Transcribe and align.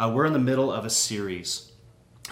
Uh, 0.00 0.12
we're 0.14 0.26
in 0.26 0.32
the 0.32 0.38
middle 0.38 0.72
of 0.72 0.84
a 0.84 0.90
series. 0.90 1.72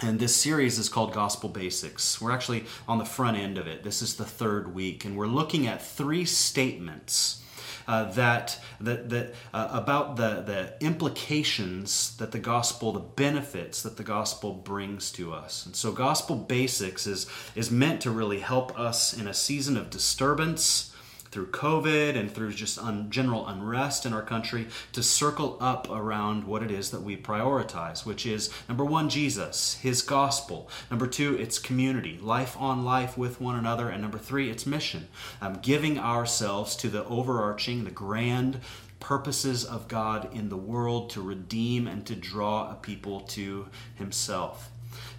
And 0.01 0.19
this 0.19 0.35
series 0.35 0.79
is 0.79 0.87
called 0.87 1.11
Gospel 1.11 1.49
Basics. 1.49 2.21
We're 2.21 2.31
actually 2.31 2.65
on 2.87 2.97
the 2.97 3.05
front 3.05 3.35
end 3.35 3.57
of 3.57 3.67
it. 3.67 3.83
This 3.83 4.01
is 4.01 4.15
the 4.15 4.25
third 4.25 4.73
week, 4.73 5.03
and 5.03 5.17
we're 5.17 5.27
looking 5.27 5.67
at 5.67 5.81
three 5.81 6.23
statements 6.23 7.43
uh, 7.87 8.05
that 8.11 8.59
that, 8.79 9.09
that 9.09 9.33
uh, 9.53 9.69
about 9.71 10.15
the 10.17 10.43
the 10.45 10.85
implications 10.85 12.15
that 12.17 12.31
the 12.31 12.39
gospel, 12.39 12.91
the 12.91 12.99
benefits 12.99 13.81
that 13.81 13.97
the 13.97 14.03
gospel 14.03 14.53
brings 14.53 15.11
to 15.13 15.33
us. 15.33 15.65
And 15.65 15.75
so, 15.75 15.91
gospel 15.91 16.35
basics 16.35 17.07
is 17.07 17.27
is 17.55 17.71
meant 17.71 18.01
to 18.01 18.11
really 18.11 18.39
help 18.39 18.77
us 18.79 19.17
in 19.17 19.27
a 19.27 19.33
season 19.33 19.77
of 19.77 19.89
disturbance 19.89 20.93
through 21.31 21.47
COVID 21.47 22.15
and 22.17 22.31
through 22.31 22.53
just 22.53 22.77
un- 22.79 23.09
general 23.09 23.47
unrest 23.47 24.05
in 24.05 24.13
our 24.13 24.21
country 24.21 24.67
to 24.93 25.03
circle 25.03 25.57
up 25.59 25.89
around 25.89 26.45
what 26.45 26.63
it 26.63 26.71
is 26.71 26.91
that 26.91 27.01
we 27.01 27.17
prioritize, 27.17 28.05
which 28.05 28.25
is 28.25 28.51
number 28.67 28.85
one, 28.85 29.09
Jesus, 29.09 29.75
His 29.75 30.01
gospel. 30.01 30.69
Number 30.89 31.07
two, 31.07 31.35
it's 31.35 31.59
community, 31.59 32.17
life 32.21 32.55
on 32.59 32.83
life 32.83 33.17
with 33.17 33.41
one 33.41 33.57
another. 33.57 33.89
And 33.89 34.01
number 34.01 34.17
three, 34.17 34.49
it's 34.49 34.65
mission, 34.65 35.07
um, 35.41 35.59
giving 35.61 35.99
ourselves 35.99 36.75
to 36.77 36.89
the 36.89 37.05
overarching, 37.05 37.83
the 37.83 37.91
grand 37.91 38.59
purposes 38.99 39.63
of 39.63 39.87
God 39.87 40.33
in 40.33 40.49
the 40.49 40.57
world 40.57 41.09
to 41.11 41.21
redeem 41.21 41.87
and 41.87 42.05
to 42.07 42.15
draw 42.15 42.71
a 42.71 42.75
people 42.75 43.21
to 43.21 43.67
Himself. 43.95 44.69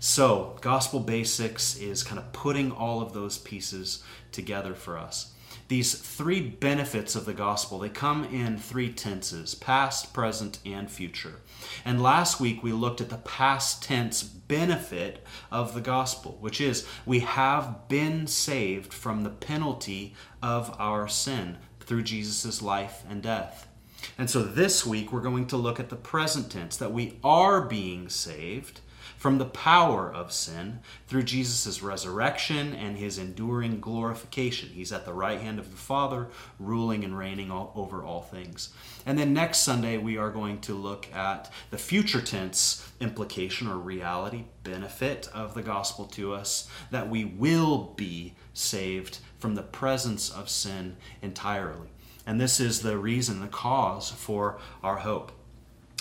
So, 0.01 0.57
gospel 0.61 1.01
basics 1.01 1.77
is 1.77 2.03
kind 2.03 2.19
of 2.19 2.33
putting 2.33 2.73
all 2.73 3.01
of 3.01 3.13
those 3.13 3.39
pieces 3.39 4.03
together 4.33 4.75
for 4.75 4.99
us 4.99 5.33
these 5.69 5.95
three 5.95 6.41
benefits 6.41 7.15
of 7.15 7.27
the 7.27 7.35
gospel. 7.35 7.79
They 7.79 7.91
come 7.91 8.25
in 8.25 8.59
three 8.59 8.91
tenses 8.91 9.55
past 9.55 10.13
present 10.15 10.59
and 10.65 10.91
future. 10.91 11.37
And 11.85 12.03
last 12.03 12.41
week 12.41 12.63
we 12.63 12.73
looked 12.73 13.01
at 13.01 13.11
the 13.11 13.19
past 13.19 13.83
tense 13.83 14.23
benefit 14.23 15.25
of 15.51 15.75
the 15.75 15.81
gospel 15.81 16.39
which 16.41 16.59
is 16.59 16.87
we 17.05 17.21
have 17.21 17.87
been 17.89 18.27
saved 18.27 18.95
from 18.95 19.23
the 19.23 19.31
penalty 19.31 20.15
of 20.43 20.75
our 20.79 21.07
sin 21.07 21.59
through 21.81 22.03
jesus' 22.03 22.63
life 22.63 23.03
and 23.09 23.23
death. 23.23 23.69
And 24.17 24.31
so 24.31 24.43
this 24.43 24.87
week 24.87 25.13
we're 25.13 25.21
going 25.21 25.47
to 25.49 25.57
look 25.57 25.79
at 25.79 25.91
the 25.91 25.97
present 25.97 26.51
tense 26.51 26.77
that 26.79 26.93
we 26.93 27.19
are 27.23 27.61
being 27.61 28.09
saved 28.09 28.81
from 29.17 29.39
the 29.39 29.45
power 29.45 30.13
of 30.13 30.33
sin 30.33 30.81
through 31.07 31.23
Jesus' 31.23 31.83
resurrection 31.83 32.75
and 32.75 32.97
his 32.97 33.19
enduring 33.19 33.81
glorification. 33.81 34.69
He's 34.69 34.93
at 34.93 35.05
the 35.05 35.13
right 35.13 35.41
hand 35.41 35.59
of 35.59 35.71
the 35.71 35.77
Father, 35.77 36.29
ruling 36.59 37.05
and 37.05 37.17
reigning 37.17 37.51
all, 37.51 37.73
over 37.75 38.05
all 38.05 38.23
things. 38.23 38.71
And 39.07 39.19
then 39.19 39.33
next 39.33 39.59
Sunday, 39.59 39.99
we 39.99 40.19
are 40.19 40.31
going 40.31 40.61
to 40.63 40.75
look 40.75 41.13
at 41.15 41.51
the 41.71 41.79
future 41.79 42.21
tense 42.21 42.91
implication 43.01 43.69
or 43.69 43.77
reality, 43.77 44.45
benefit 44.63 45.29
of 45.33 45.55
the 45.55 45.63
gospel 45.63 46.05
to 46.07 46.35
us, 46.35 46.69
that 46.91 47.09
we 47.09 47.25
will 47.25 47.95
be 47.97 48.35
saved 48.53 49.19
from 49.39 49.55
the 49.55 49.63
presence 49.63 50.31
of 50.31 50.49
sin 50.49 50.97
entirely. 51.23 51.89
And 52.27 52.39
this 52.39 52.61
is 52.61 52.83
the 52.83 52.99
reason, 52.99 53.41
the 53.41 53.49
cause 53.49 54.11
for 54.11 54.59
our 54.83 54.99
hope. 54.99 55.33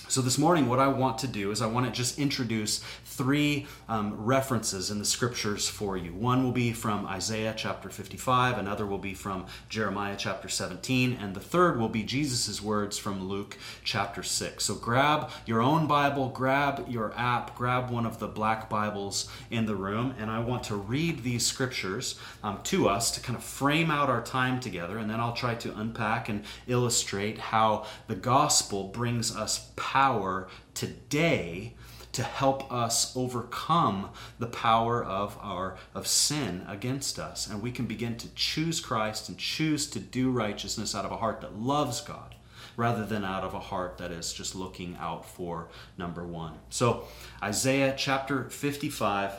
So, 0.09 0.22
this 0.22 0.38
morning, 0.38 0.69
what 0.69 0.80
I 0.80 0.88
want 0.88 1.17
to 1.19 1.27
do 1.27 1.52
is 1.52 1.61
I 1.61 1.67
want 1.67 1.86
to 1.86 1.91
just 1.91 2.17
introduce 2.17 2.81
three 3.03 3.67
um, 3.89 4.13
references 4.16 4.89
in 4.89 5.00
the 5.00 5.05
scriptures 5.05 5.67
for 5.67 5.97
you. 5.97 6.13
One 6.13 6.45
will 6.45 6.53
be 6.53 6.72
from 6.72 7.05
Isaiah 7.05 7.53
chapter 7.58 7.89
55, 7.89 8.58
another 8.58 8.85
will 8.85 9.00
be 9.00 9.13
from 9.13 9.47
Jeremiah 9.67 10.16
chapter 10.17 10.47
17, 10.47 11.17
and 11.19 11.35
the 11.35 11.41
third 11.41 11.78
will 11.78 11.89
be 11.89 12.03
Jesus' 12.03 12.61
words 12.61 12.97
from 12.97 13.28
Luke 13.28 13.58
chapter 13.83 14.23
6. 14.23 14.63
So, 14.63 14.75
grab 14.75 15.30
your 15.45 15.61
own 15.61 15.88
Bible, 15.88 16.30
grab 16.30 16.85
your 16.88 17.13
app, 17.17 17.53
grab 17.58 17.89
one 17.89 18.05
of 18.05 18.19
the 18.19 18.30
black 18.30 18.69
Bibles 18.69 19.30
in 19.52 19.66
the 19.66 19.75
room, 19.75 20.16
and 20.17 20.31
I 20.31 20.39
want 20.39 20.63
to 20.66 20.75
read 20.78 21.23
these 21.23 21.45
scriptures 21.45 22.17
um, 22.44 22.61
to 22.63 22.88
us 22.88 23.11
to 23.11 23.19
kind 23.19 23.35
of 23.35 23.44
frame 23.44 23.91
out 23.91 24.09
our 24.09 24.24
time 24.24 24.62
together, 24.62 25.00
and 25.00 25.09
then 25.09 25.19
I'll 25.19 25.34
try 25.34 25.56
to 25.56 25.78
unpack 25.78 26.29
and 26.29 26.45
illustrate 26.66 27.39
how 27.39 27.85
the 28.07 28.16
gospel 28.16 28.85
brings 28.85 29.35
us 29.35 29.69
power 29.75 29.97
power 29.97 30.47
today 30.75 31.74
to 32.12 32.22
help 32.22 32.72
us 32.72 33.18
overcome 33.18 34.12
the 34.38 34.46
power 34.46 35.03
of 35.03 35.35
our 35.41 35.75
of 35.96 36.06
sin 36.06 36.63
against 36.68 37.18
us 37.18 37.47
and 37.47 37.63
we 37.63 37.72
can 37.72 37.88
begin 37.88 38.16
to 38.16 38.28
choose 38.36 38.80
Christ 38.80 39.28
and 39.28 39.40
choose 39.40 39.90
to 39.90 40.00
do 40.00 40.30
righteousness 40.30 40.94
out 40.94 41.03
of 41.03 41.12
a 41.12 41.18
heart 41.18 41.41
that 41.41 41.57
loves 41.57 42.00
God 42.02 42.36
rather 42.75 43.07
than 43.07 43.25
out 43.25 43.44
of 43.44 43.56
a 43.56 43.59
heart 43.59 43.97
that 43.97 44.12
is 44.12 44.34
just 44.34 44.53
looking 44.53 44.96
out 45.00 45.28
for 45.28 45.68
number 45.97 46.24
1. 46.24 46.53
So 46.69 47.06
Isaiah 47.41 47.96
chapter 47.97 48.52
55 48.52 49.31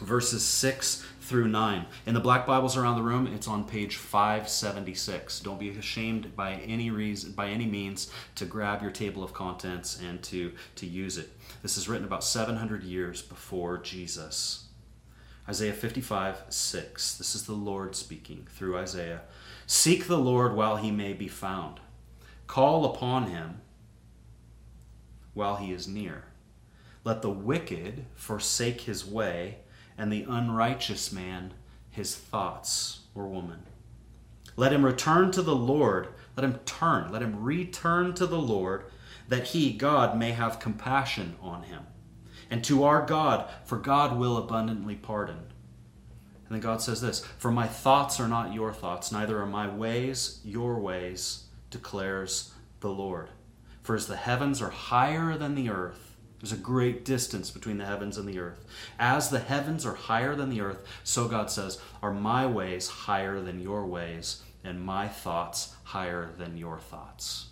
verses 0.00 0.42
6 0.46 1.04
through 1.24 1.48
9. 1.48 1.86
In 2.04 2.12
the 2.12 2.20
black 2.20 2.46
Bibles 2.46 2.76
around 2.76 2.96
the 2.96 3.02
room, 3.02 3.26
it's 3.26 3.48
on 3.48 3.64
page 3.64 3.96
576. 3.96 5.40
Don't 5.40 5.58
be 5.58 5.70
ashamed 5.70 6.36
by 6.36 6.52
any 6.52 6.90
reason 6.90 7.32
by 7.32 7.48
any 7.48 7.64
means 7.64 8.10
to 8.34 8.44
grab 8.44 8.82
your 8.82 8.90
table 8.90 9.24
of 9.24 9.32
contents 9.32 9.98
and 9.98 10.22
to 10.24 10.52
to 10.76 10.86
use 10.86 11.16
it. 11.16 11.30
This 11.62 11.78
is 11.78 11.88
written 11.88 12.06
about 12.06 12.24
700 12.24 12.82
years 12.82 13.22
before 13.22 13.78
Jesus. 13.78 14.68
Isaiah 15.48 15.72
55, 15.72 16.44
6. 16.48 17.18
This 17.18 17.34
is 17.34 17.46
the 17.46 17.52
Lord 17.52 17.96
speaking 17.96 18.46
through 18.50 18.78
Isaiah. 18.78 19.22
Seek 19.66 20.06
the 20.06 20.18
Lord 20.18 20.54
while 20.54 20.76
he 20.76 20.90
may 20.90 21.14
be 21.14 21.28
found. 21.28 21.80
Call 22.46 22.84
upon 22.84 23.28
him 23.28 23.60
while 25.32 25.56
he 25.56 25.72
is 25.72 25.88
near. 25.88 26.24
Let 27.02 27.22
the 27.22 27.30
wicked 27.30 28.04
forsake 28.14 28.82
his 28.82 29.06
way 29.06 29.58
and 29.96 30.12
the 30.12 30.26
unrighteous 30.28 31.12
man 31.12 31.54
his 31.94 32.16
thoughts 32.16 33.00
or 33.14 33.28
woman. 33.28 33.62
Let 34.56 34.72
him 34.72 34.84
return 34.84 35.30
to 35.32 35.42
the 35.42 35.54
Lord. 35.54 36.08
Let 36.36 36.44
him 36.44 36.58
turn. 36.64 37.12
Let 37.12 37.22
him 37.22 37.42
return 37.42 38.14
to 38.14 38.26
the 38.26 38.38
Lord, 38.38 38.84
that 39.28 39.48
he, 39.48 39.72
God, 39.72 40.18
may 40.18 40.32
have 40.32 40.58
compassion 40.58 41.36
on 41.40 41.62
him. 41.64 41.84
And 42.50 42.64
to 42.64 42.84
our 42.84 43.06
God, 43.06 43.48
for 43.64 43.78
God 43.78 44.18
will 44.18 44.36
abundantly 44.36 44.96
pardon. 44.96 45.36
And 45.36 46.50
then 46.50 46.60
God 46.60 46.82
says 46.82 47.00
this 47.00 47.20
For 47.38 47.50
my 47.50 47.66
thoughts 47.66 48.20
are 48.20 48.28
not 48.28 48.52
your 48.52 48.72
thoughts, 48.72 49.12
neither 49.12 49.40
are 49.40 49.46
my 49.46 49.68
ways 49.68 50.40
your 50.44 50.78
ways, 50.78 51.44
declares 51.70 52.52
the 52.80 52.90
Lord. 52.90 53.30
For 53.82 53.94
as 53.94 54.06
the 54.06 54.16
heavens 54.16 54.60
are 54.60 54.70
higher 54.70 55.38
than 55.38 55.54
the 55.54 55.70
earth, 55.70 56.13
there's 56.44 56.52
a 56.52 56.62
great 56.62 57.06
distance 57.06 57.50
between 57.50 57.78
the 57.78 57.86
heavens 57.86 58.18
and 58.18 58.28
the 58.28 58.38
earth. 58.38 58.66
As 58.98 59.30
the 59.30 59.38
heavens 59.38 59.86
are 59.86 59.94
higher 59.94 60.36
than 60.36 60.50
the 60.50 60.60
earth, 60.60 60.86
so 61.02 61.26
God 61.26 61.50
says, 61.50 61.80
are 62.02 62.12
my 62.12 62.44
ways 62.44 62.86
higher 62.86 63.40
than 63.40 63.62
your 63.62 63.86
ways, 63.86 64.42
and 64.62 64.84
my 64.84 65.08
thoughts 65.08 65.74
higher 65.84 66.32
than 66.36 66.58
your 66.58 66.78
thoughts. 66.78 67.46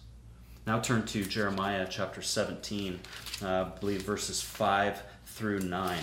Now 0.67 0.79
turn 0.79 1.07
to 1.07 1.25
Jeremiah 1.25 1.87
chapter 1.89 2.21
17, 2.21 3.01
uh, 3.41 3.47
I 3.47 3.79
believe 3.81 4.03
verses 4.03 4.43
5 4.43 5.03
through 5.25 5.61
9. 5.61 5.99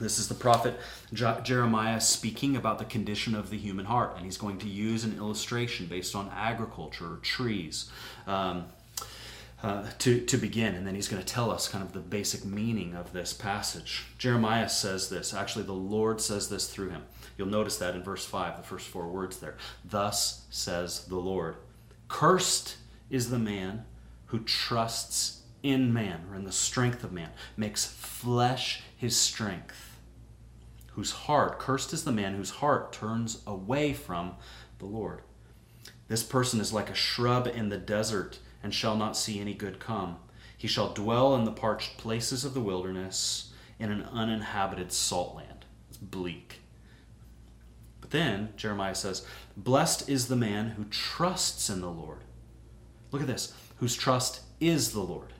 This 0.00 0.18
is 0.18 0.26
the 0.26 0.34
prophet 0.34 0.80
Jeremiah 1.12 2.00
speaking 2.00 2.56
about 2.56 2.80
the 2.80 2.84
condition 2.84 3.36
of 3.36 3.48
the 3.48 3.58
human 3.58 3.84
heart, 3.84 4.14
and 4.16 4.24
he's 4.24 4.38
going 4.38 4.58
to 4.58 4.68
use 4.68 5.04
an 5.04 5.16
illustration 5.18 5.86
based 5.86 6.16
on 6.16 6.32
agriculture 6.34 7.12
or 7.12 7.16
trees. 7.18 7.88
Um, 8.26 8.64
uh, 9.62 9.86
to, 9.98 10.20
to 10.26 10.36
begin, 10.36 10.74
and 10.74 10.86
then 10.86 10.94
he's 10.94 11.06
going 11.06 11.22
to 11.22 11.28
tell 11.28 11.50
us 11.50 11.68
kind 11.68 11.84
of 11.84 11.92
the 11.92 12.00
basic 12.00 12.44
meaning 12.44 12.94
of 12.94 13.12
this 13.12 13.32
passage. 13.32 14.04
Jeremiah 14.18 14.68
says 14.68 15.08
this, 15.08 15.32
actually, 15.32 15.64
the 15.64 15.72
Lord 15.72 16.20
says 16.20 16.48
this 16.48 16.66
through 16.66 16.90
him. 16.90 17.02
You'll 17.38 17.48
notice 17.48 17.78
that 17.78 17.94
in 17.94 18.02
verse 18.02 18.24
5, 18.26 18.56
the 18.56 18.62
first 18.64 18.88
four 18.88 19.06
words 19.06 19.38
there. 19.38 19.56
Thus 19.84 20.46
says 20.50 21.04
the 21.06 21.16
Lord 21.16 21.56
Cursed 22.08 22.76
is 23.08 23.30
the 23.30 23.38
man 23.38 23.84
who 24.26 24.40
trusts 24.40 25.42
in 25.62 25.92
man, 25.92 26.24
or 26.28 26.34
in 26.34 26.44
the 26.44 26.52
strength 26.52 27.04
of 27.04 27.12
man, 27.12 27.30
makes 27.56 27.86
flesh 27.86 28.82
his 28.96 29.16
strength, 29.16 29.98
whose 30.94 31.12
heart, 31.12 31.60
cursed 31.60 31.92
is 31.92 32.02
the 32.02 32.10
man 32.10 32.34
whose 32.34 32.50
heart 32.50 32.92
turns 32.92 33.42
away 33.46 33.92
from 33.92 34.34
the 34.78 34.86
Lord. 34.86 35.22
This 36.08 36.24
person 36.24 36.60
is 36.60 36.72
like 36.72 36.90
a 36.90 36.94
shrub 36.94 37.46
in 37.46 37.68
the 37.68 37.78
desert 37.78 38.40
and 38.62 38.74
shall 38.74 38.96
not 38.96 39.16
see 39.16 39.40
any 39.40 39.54
good 39.54 39.78
come. 39.78 40.16
He 40.56 40.68
shall 40.68 40.92
dwell 40.92 41.34
in 41.34 41.44
the 41.44 41.52
parched 41.52 41.98
places 41.98 42.44
of 42.44 42.54
the 42.54 42.60
wilderness, 42.60 43.52
in 43.78 43.90
an 43.90 44.04
uninhabited 44.12 44.92
salt 44.92 45.34
land. 45.34 45.64
It's 45.88 45.98
bleak. 45.98 46.60
But 48.00 48.10
then 48.10 48.50
Jeremiah 48.56 48.94
says, 48.94 49.26
Blessed 49.56 50.08
is 50.08 50.28
the 50.28 50.36
man 50.36 50.70
who 50.70 50.84
trusts 50.84 51.68
in 51.68 51.80
the 51.80 51.90
Lord. 51.90 52.20
Look 53.10 53.22
at 53.22 53.28
this, 53.28 53.52
whose 53.78 53.96
trust 53.96 54.42
is 54.60 54.92
the 54.92 55.00
Lord. 55.00 55.32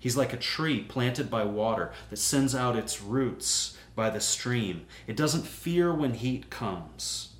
He's 0.00 0.16
like 0.16 0.32
a 0.32 0.38
tree 0.38 0.82
planted 0.82 1.30
by 1.30 1.44
water 1.44 1.92
that 2.10 2.18
sends 2.18 2.54
out 2.54 2.76
its 2.76 3.00
roots 3.00 3.76
by 3.94 4.10
the 4.10 4.20
stream. 4.20 4.86
It 5.06 5.16
doesn't 5.16 5.46
fear 5.46 5.94
when 5.94 6.14
heat 6.14 6.50
comes 6.50 7.34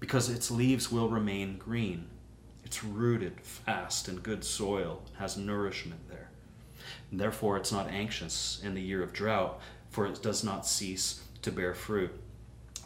because 0.00 0.28
its 0.28 0.50
leaves 0.50 0.90
will 0.90 1.08
remain 1.08 1.58
green. 1.58 2.08
It's 2.66 2.82
rooted 2.82 3.40
fast 3.42 4.08
in 4.08 4.16
good 4.16 4.42
soil, 4.42 5.00
has 5.18 5.36
nourishment 5.36 6.08
there. 6.08 6.30
And 7.12 7.20
therefore, 7.20 7.56
it's 7.56 7.70
not 7.70 7.88
anxious 7.88 8.60
in 8.60 8.74
the 8.74 8.82
year 8.82 9.04
of 9.04 9.12
drought, 9.12 9.60
for 9.88 10.04
it 10.04 10.20
does 10.20 10.42
not 10.42 10.66
cease 10.66 11.22
to 11.42 11.52
bear 11.52 11.74
fruit. 11.74 12.10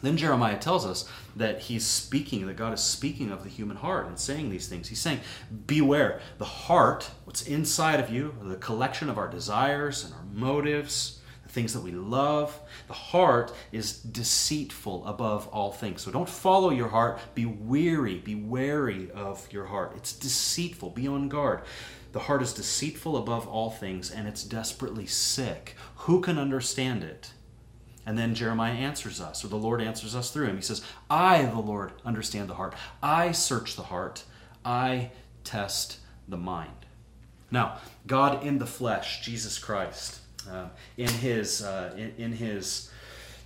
Then 0.03 0.17
Jeremiah 0.17 0.59
tells 0.59 0.85
us 0.85 1.09
that 1.35 1.61
he's 1.61 1.83
speaking, 1.83 2.45
that 2.45 2.57
God 2.57 2.73
is 2.73 2.81
speaking 2.81 3.31
of 3.31 3.43
the 3.43 3.49
human 3.49 3.77
heart 3.77 4.05
and 4.05 4.19
saying 4.19 4.51
these 4.51 4.67
things. 4.67 4.87
He's 4.87 5.01
saying, 5.01 5.21
Beware, 5.65 6.21
the 6.37 6.45
heart, 6.45 7.09
what's 7.25 7.41
inside 7.41 7.99
of 7.99 8.11
you, 8.11 8.35
the 8.39 8.57
collection 8.57 9.09
of 9.09 9.17
our 9.17 9.29
desires 9.29 10.05
and 10.05 10.13
our 10.13 10.25
motives, 10.31 11.20
things 11.51 11.73
that 11.73 11.81
we 11.81 11.91
love, 11.91 12.57
the 12.87 12.93
heart 12.93 13.53
is 13.71 13.99
deceitful 13.99 15.05
above 15.05 15.47
all 15.49 15.71
things. 15.71 16.01
So 16.01 16.11
don't 16.11 16.29
follow 16.29 16.69
your 16.69 16.87
heart. 16.87 17.19
Be 17.35 17.45
weary, 17.45 18.17
be 18.17 18.35
wary 18.35 19.11
of 19.11 19.51
your 19.51 19.65
heart. 19.65 19.93
It's 19.95 20.13
deceitful. 20.13 20.91
Be 20.91 21.07
on 21.07 21.29
guard. 21.29 21.61
The 22.13 22.19
heart 22.19 22.41
is 22.41 22.53
deceitful 22.53 23.15
above 23.15 23.47
all 23.47 23.69
things 23.69 24.11
and 24.11 24.27
it's 24.27 24.43
desperately 24.43 25.05
sick. 25.05 25.75
Who 25.95 26.21
can 26.21 26.37
understand 26.37 27.03
it? 27.03 27.31
And 28.05 28.17
then 28.17 28.33
Jeremiah 28.33 28.73
answers 28.73 29.21
us, 29.21 29.45
or 29.45 29.47
the 29.47 29.57
Lord 29.57 29.79
answers 29.79 30.15
us 30.15 30.31
through 30.31 30.47
him. 30.47 30.55
He 30.55 30.63
says, 30.63 30.81
I, 31.09 31.45
the 31.45 31.59
Lord, 31.59 31.91
understand 32.03 32.49
the 32.49 32.55
heart. 32.55 32.73
I 33.03 33.31
search 33.31 33.75
the 33.75 33.83
heart. 33.83 34.23
I 34.65 35.11
test 35.43 35.99
the 36.27 36.37
mind. 36.37 36.71
Now, 37.51 37.77
God 38.07 38.43
in 38.43 38.57
the 38.57 38.65
flesh, 38.65 39.21
Jesus 39.21 39.59
Christ, 39.59 40.20
uh, 40.49 40.67
in 40.97 41.09
his 41.09 41.61
uh, 41.63 41.93
in, 41.97 42.13
in 42.17 42.31
his 42.33 42.89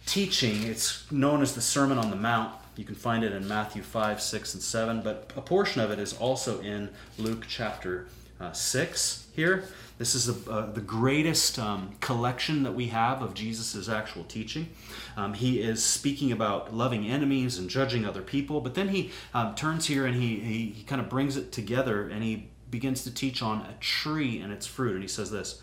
teaching, 0.06 0.64
it's 0.64 1.10
known 1.12 1.42
as 1.42 1.56
the 1.56 1.62
Sermon 1.62 1.98
on 1.98 2.10
the 2.10 2.16
Mount. 2.16 2.54
You 2.76 2.84
can 2.84 2.96
find 2.96 3.24
it 3.24 3.32
in 3.32 3.48
Matthew 3.48 3.82
5, 3.82 4.22
6, 4.22 4.54
and 4.54 4.64
7, 4.64 5.02
but 5.02 5.32
a 5.36 5.42
portion 5.42 5.82
of 5.82 5.92
it 5.92 6.00
is 6.00 6.14
also 6.14 6.60
in 6.60 6.90
Luke 7.18 7.46
chapter 7.48 8.08
uh, 8.40 8.52
6 8.52 9.28
here. 9.34 9.64
This 9.98 10.14
is 10.14 10.26
the, 10.26 10.52
uh, 10.52 10.72
the 10.74 10.82
greatest 10.82 11.58
um, 11.58 11.96
collection 12.02 12.64
that 12.64 12.74
we 12.74 12.88
have 12.88 13.22
of 13.22 13.34
Jesus' 13.34 13.88
actual 13.88 14.26
teaching. 14.26 14.70
Um, 15.16 15.34
he 15.34 15.62
is 15.62 15.84
speaking 15.86 16.34
about 16.34 16.76
loving 16.76 17.08
enemies 17.08 17.58
and 17.58 17.70
judging 17.70 18.06
other 18.06 18.22
people, 18.22 18.60
but 18.60 18.76
then 18.76 18.90
he 18.90 19.12
um, 19.34 19.56
turns 19.56 19.88
here 19.88 20.06
and 20.06 20.22
he, 20.22 20.40
he, 20.40 20.66
he 20.72 20.84
kind 20.84 21.00
of 21.00 21.10
brings 21.10 21.38
it 21.38 21.54
together 21.54 22.10
and 22.10 22.24
he 22.24 22.50
begins 22.70 23.06
to 23.06 23.14
teach 23.14 23.42
on 23.42 23.62
a 23.62 23.74
tree 23.80 24.42
and 24.42 24.52
its 24.52 24.68
fruit. 24.68 24.96
And 24.96 25.02
he 25.02 25.08
says 25.08 25.32
this 25.32 25.62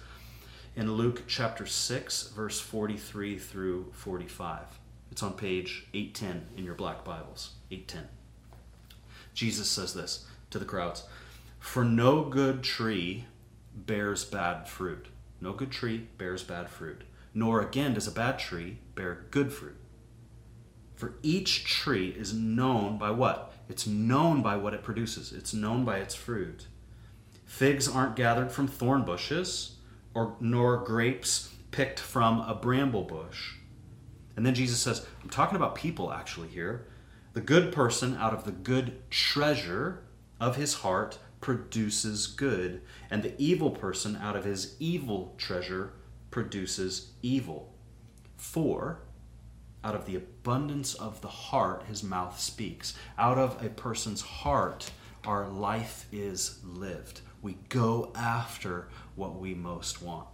in 0.74 0.92
Luke 0.92 1.24
chapter 1.26 1.66
6, 1.66 2.28
verse 2.28 2.60
43 2.60 3.38
through 3.38 3.92
45. 3.92 4.60
It's 5.10 5.22
on 5.22 5.34
page 5.34 5.86
810 5.92 6.58
in 6.58 6.64
your 6.64 6.74
black 6.74 7.04
Bibles. 7.04 7.50
810. 7.70 8.08
Jesus 9.34 9.68
says 9.68 9.94
this 9.94 10.26
to 10.50 10.58
the 10.58 10.64
crowds 10.64 11.04
For 11.58 11.84
no 11.84 12.24
good 12.24 12.62
tree 12.62 13.26
bears 13.74 14.24
bad 14.24 14.68
fruit. 14.68 15.06
No 15.40 15.52
good 15.52 15.70
tree 15.70 16.08
bears 16.18 16.42
bad 16.42 16.70
fruit, 16.70 17.02
nor 17.34 17.60
again 17.60 17.94
does 17.94 18.06
a 18.06 18.12
bad 18.12 18.38
tree 18.38 18.78
bear 18.94 19.26
good 19.30 19.52
fruit. 19.52 19.76
For 20.94 21.14
each 21.22 21.64
tree 21.64 22.10
is 22.10 22.32
known 22.32 22.96
by 22.96 23.10
what? 23.10 23.52
It's 23.68 23.86
known 23.86 24.40
by 24.40 24.56
what 24.56 24.72
it 24.72 24.82
produces, 24.82 25.32
it's 25.32 25.52
known 25.52 25.84
by 25.84 25.98
its 25.98 26.14
fruit. 26.14 26.66
Figs 27.44 27.88
aren't 27.88 28.16
gathered 28.16 28.52
from 28.52 28.68
thorn 28.68 29.02
bushes, 29.02 29.76
or 30.14 30.36
nor 30.40 30.78
grapes 30.78 31.54
picked 31.70 31.98
from 31.98 32.40
a 32.40 32.54
bramble 32.54 33.04
bush. 33.04 33.54
And 34.36 34.44
then 34.44 34.54
Jesus 34.54 34.80
says, 34.80 35.06
I'm 35.22 35.30
talking 35.30 35.56
about 35.56 35.74
people 35.74 36.12
actually 36.12 36.48
here. 36.48 36.86
The 37.32 37.40
good 37.40 37.72
person 37.72 38.16
out 38.16 38.34
of 38.34 38.44
the 38.44 38.52
good 38.52 39.10
treasure 39.10 40.02
of 40.40 40.56
his 40.56 40.74
heart 40.74 41.18
produces 41.40 42.26
good, 42.26 42.82
and 43.10 43.22
the 43.22 43.34
evil 43.36 43.70
person 43.70 44.16
out 44.16 44.36
of 44.36 44.44
his 44.44 44.76
evil 44.78 45.34
treasure 45.38 45.92
produces 46.30 47.12
evil. 47.22 47.74
For 48.36 49.00
out 49.84 49.94
of 49.94 50.06
the 50.06 50.16
abundance 50.16 50.94
of 50.94 51.20
the 51.20 51.28
heart 51.28 51.84
his 51.88 52.02
mouth 52.02 52.38
speaks. 52.38 52.94
Out 53.18 53.38
of 53.38 53.64
a 53.64 53.68
person's 53.68 54.22
heart 54.22 54.90
our 55.24 55.48
life 55.48 56.06
is 56.12 56.58
lived. 56.64 57.20
We 57.42 57.58
go 57.68 58.12
after 58.14 58.88
what 59.16 59.38
we 59.38 59.52
most 59.54 60.00
want. 60.00 60.28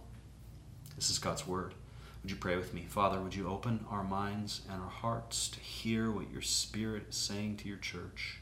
This 0.95 1.09
is 1.09 1.19
God's 1.19 1.47
word. 1.47 1.73
Would 2.21 2.31
you 2.31 2.37
pray 2.37 2.55
with 2.55 2.73
me? 2.73 2.85
Father, 2.87 3.19
would 3.19 3.35
you 3.35 3.49
open 3.49 3.85
our 3.89 4.03
minds 4.03 4.61
and 4.71 4.81
our 4.81 4.89
hearts 4.89 5.49
to 5.49 5.59
hear 5.59 6.11
what 6.11 6.31
your 6.31 6.41
Spirit 6.41 7.07
is 7.09 7.15
saying 7.15 7.57
to 7.57 7.67
your 7.67 7.77
church? 7.77 8.39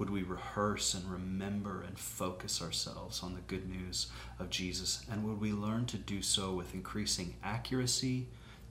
would 0.00 0.08
we 0.08 0.22
rehearse 0.22 0.94
and 0.94 1.10
remember 1.12 1.82
and 1.86 1.98
focus 1.98 2.62
ourselves 2.62 3.22
on 3.22 3.34
the 3.34 3.40
good 3.42 3.68
news 3.68 4.06
of 4.38 4.48
Jesus? 4.48 5.04
And 5.10 5.24
would 5.24 5.38
we 5.38 5.52
learn 5.52 5.84
to 5.86 5.98
do 5.98 6.22
so 6.22 6.54
with 6.54 6.72
increasing 6.72 7.34
accuracy 7.44 8.26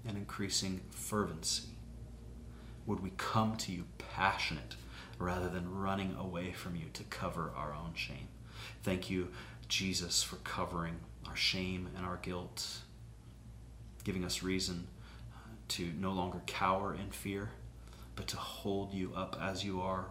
and 0.07 0.17
increasing 0.17 0.81
fervency? 0.89 1.67
Would 2.87 3.01
we 3.01 3.11
come 3.17 3.57
to 3.57 3.71
you 3.71 3.85
passionate 3.99 4.75
rather 5.19 5.49
than 5.49 5.79
running 5.79 6.15
away 6.17 6.51
from 6.51 6.75
you 6.75 6.85
to 6.93 7.03
cover 7.03 7.51
our 7.55 7.75
own 7.75 7.93
shame? 7.93 8.29
Thank 8.83 9.09
you, 9.09 9.29
Jesus, 9.67 10.23
for 10.23 10.37
covering 10.37 10.95
our 11.27 11.35
shame 11.35 11.89
and 11.95 12.05
our 12.05 12.17
guilt, 12.17 12.65
giving 14.03 14.23
us 14.23 14.41
reason 14.41 14.87
uh, 15.33 15.49
to 15.69 15.91
no 15.99 16.11
longer 16.11 16.41
cower 16.47 16.93
in 16.93 17.11
fear, 17.11 17.49
but 18.15 18.27
to 18.27 18.37
hold 18.37 18.93
you 18.93 19.11
up 19.15 19.37
as 19.41 19.63
you 19.63 19.81
are 19.81 20.05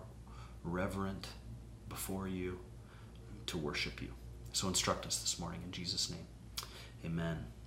reverent 0.64 1.26
before 1.88 2.28
you 2.28 2.58
to 3.46 3.56
worship 3.56 4.02
you. 4.02 4.08
So 4.52 4.68
instruct 4.68 5.06
us 5.06 5.20
this 5.20 5.38
morning 5.38 5.60
in 5.64 5.72
Jesus' 5.72 6.10
name. 6.10 6.26
Amen. 7.04 7.57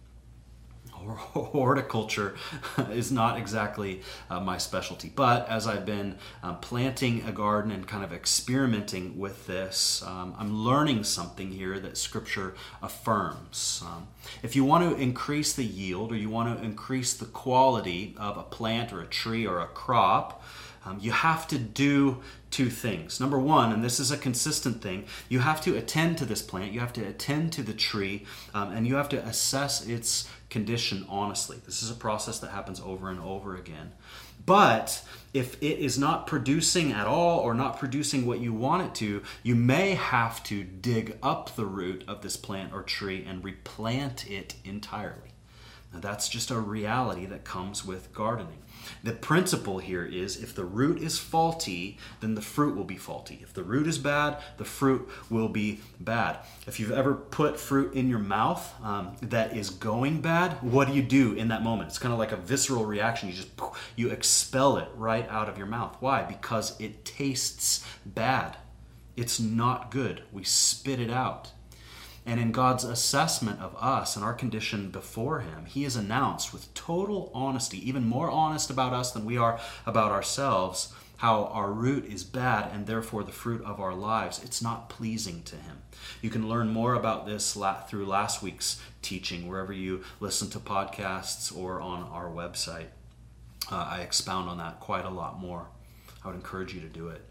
Horticulture 1.33 2.35
is 2.91 3.11
not 3.11 3.37
exactly 3.37 4.01
uh, 4.29 4.39
my 4.39 4.57
specialty, 4.57 5.11
but 5.13 5.47
as 5.49 5.65
I've 5.67 5.85
been 5.85 6.17
um, 6.43 6.59
planting 6.59 7.23
a 7.23 7.31
garden 7.31 7.71
and 7.71 7.87
kind 7.87 8.03
of 8.03 8.13
experimenting 8.13 9.17
with 9.17 9.47
this, 9.47 10.03
um, 10.05 10.35
I'm 10.37 10.55
learning 10.55 11.03
something 11.03 11.51
here 11.51 11.79
that 11.79 11.97
Scripture 11.97 12.55
affirms. 12.81 13.83
Um, 13.85 14.07
if 14.43 14.55
you 14.55 14.63
want 14.63 14.89
to 14.89 15.01
increase 15.01 15.53
the 15.53 15.65
yield 15.65 16.11
or 16.11 16.15
you 16.15 16.29
want 16.29 16.57
to 16.57 16.63
increase 16.63 17.13
the 17.13 17.25
quality 17.25 18.15
of 18.17 18.37
a 18.37 18.43
plant 18.43 18.93
or 18.93 19.01
a 19.01 19.07
tree 19.07 19.47
or 19.47 19.59
a 19.59 19.67
crop, 19.67 20.43
um, 20.83 20.97
you 20.99 21.11
have 21.11 21.47
to 21.47 21.57
do 21.57 22.21
two 22.49 22.69
things. 22.69 23.19
Number 23.19 23.39
one, 23.39 23.71
and 23.71 23.83
this 23.83 23.99
is 23.99 24.11
a 24.11 24.17
consistent 24.17 24.81
thing, 24.81 25.05
you 25.29 25.39
have 25.39 25.61
to 25.61 25.77
attend 25.77 26.17
to 26.17 26.25
this 26.25 26.41
plant, 26.41 26.73
you 26.73 26.79
have 26.79 26.93
to 26.93 27.05
attend 27.05 27.53
to 27.53 27.63
the 27.63 27.73
tree, 27.73 28.25
um, 28.53 28.71
and 28.71 28.87
you 28.87 28.95
have 28.95 29.09
to 29.09 29.23
assess 29.23 29.85
its 29.87 30.27
condition 30.51 31.05
honestly. 31.09 31.57
This 31.65 31.81
is 31.81 31.89
a 31.89 31.95
process 31.95 32.37
that 32.39 32.51
happens 32.51 32.79
over 32.79 33.09
and 33.09 33.19
over 33.19 33.55
again. 33.55 33.93
But 34.45 35.03
if 35.33 35.55
it 35.61 35.79
is 35.79 35.97
not 35.97 36.27
producing 36.27 36.91
at 36.91 37.07
all 37.07 37.39
or 37.39 37.53
not 37.53 37.79
producing 37.79 38.25
what 38.25 38.39
you 38.39 38.53
want 38.53 38.87
it 38.87 38.95
to, 38.95 39.23
you 39.43 39.55
may 39.55 39.91
have 39.91 40.43
to 40.45 40.63
dig 40.63 41.17
up 41.23 41.55
the 41.55 41.65
root 41.65 42.03
of 42.07 42.21
this 42.21 42.37
plant 42.37 42.73
or 42.73 42.83
tree 42.83 43.25
and 43.27 43.43
replant 43.43 44.29
it 44.29 44.55
entirely. 44.63 45.31
Now, 45.93 45.99
that's 45.99 46.29
just 46.29 46.51
a 46.51 46.59
reality 46.59 47.25
that 47.25 47.43
comes 47.43 47.85
with 47.85 48.13
gardening. 48.13 48.59
The 49.03 49.13
principle 49.13 49.79
here 49.79 50.05
is 50.05 50.41
if 50.41 50.55
the 50.55 50.65
root 50.65 51.01
is 51.01 51.17
faulty, 51.17 51.97
then 52.19 52.35
the 52.35 52.41
fruit 52.41 52.75
will 52.75 52.83
be 52.83 52.97
faulty. 52.97 53.39
If 53.41 53.53
the 53.53 53.63
root 53.63 53.87
is 53.87 53.97
bad, 53.97 54.37
the 54.57 54.65
fruit 54.65 55.09
will 55.29 55.49
be 55.49 55.79
bad. 55.99 56.39
If 56.67 56.79
you've 56.79 56.91
ever 56.91 57.13
put 57.13 57.59
fruit 57.59 57.93
in 57.93 58.09
your 58.09 58.19
mouth 58.19 58.73
um, 58.83 59.15
that 59.21 59.55
is 59.55 59.69
going 59.69 60.21
bad, 60.21 60.53
what 60.61 60.87
do 60.87 60.93
you 60.93 61.01
do 61.01 61.33
in 61.33 61.47
that 61.49 61.63
moment? 61.63 61.89
It's 61.89 61.99
kind 61.99 62.13
of 62.13 62.19
like 62.19 62.31
a 62.31 62.37
visceral 62.37 62.85
reaction. 62.85 63.29
You 63.29 63.35
just 63.35 63.49
you 63.95 64.09
expel 64.09 64.77
it 64.77 64.89
right 64.95 65.27
out 65.29 65.49
of 65.49 65.57
your 65.57 65.67
mouth. 65.67 65.97
Why? 65.99 66.23
Because 66.23 66.79
it 66.79 67.05
tastes 67.05 67.85
bad. 68.05 68.57
It's 69.15 69.39
not 69.39 69.91
good. 69.91 70.23
We 70.31 70.43
spit 70.43 70.99
it 70.99 71.11
out. 71.11 71.51
And 72.25 72.39
in 72.39 72.51
God's 72.51 72.83
assessment 72.83 73.59
of 73.59 73.75
us 73.79 74.15
and 74.15 74.23
our 74.23 74.33
condition 74.33 74.91
before 74.91 75.39
Him, 75.39 75.65
He 75.65 75.85
is 75.85 75.95
announced 75.95 76.53
with 76.53 76.73
total 76.73 77.31
honesty, 77.33 77.87
even 77.87 78.05
more 78.05 78.29
honest 78.29 78.69
about 78.69 78.93
us 78.93 79.11
than 79.11 79.25
we 79.25 79.37
are 79.37 79.59
about 79.85 80.11
ourselves, 80.11 80.93
how 81.17 81.45
our 81.45 81.71
root 81.71 82.05
is 82.05 82.23
bad 82.23 82.71
and 82.73 82.85
therefore 82.85 83.23
the 83.23 83.31
fruit 83.31 83.63
of 83.63 83.79
our 83.79 83.93
lives. 83.93 84.43
It's 84.43 84.61
not 84.61 84.89
pleasing 84.89 85.43
to 85.43 85.55
Him. 85.55 85.81
You 86.21 86.29
can 86.29 86.47
learn 86.47 86.69
more 86.69 86.93
about 86.93 87.25
this 87.25 87.57
through 87.87 88.05
last 88.05 88.43
week's 88.43 88.81
teaching, 89.01 89.47
wherever 89.47 89.73
you 89.73 90.03
listen 90.19 90.49
to 90.51 90.59
podcasts 90.59 91.55
or 91.55 91.81
on 91.81 92.03
our 92.03 92.27
website. 92.27 92.87
Uh, 93.71 93.87
I 93.89 94.01
expound 94.01 94.49
on 94.49 94.57
that 94.57 94.79
quite 94.79 95.05
a 95.05 95.09
lot 95.09 95.39
more. 95.39 95.67
I 96.23 96.27
would 96.27 96.35
encourage 96.35 96.73
you 96.73 96.81
to 96.81 96.87
do 96.87 97.07
it. 97.09 97.21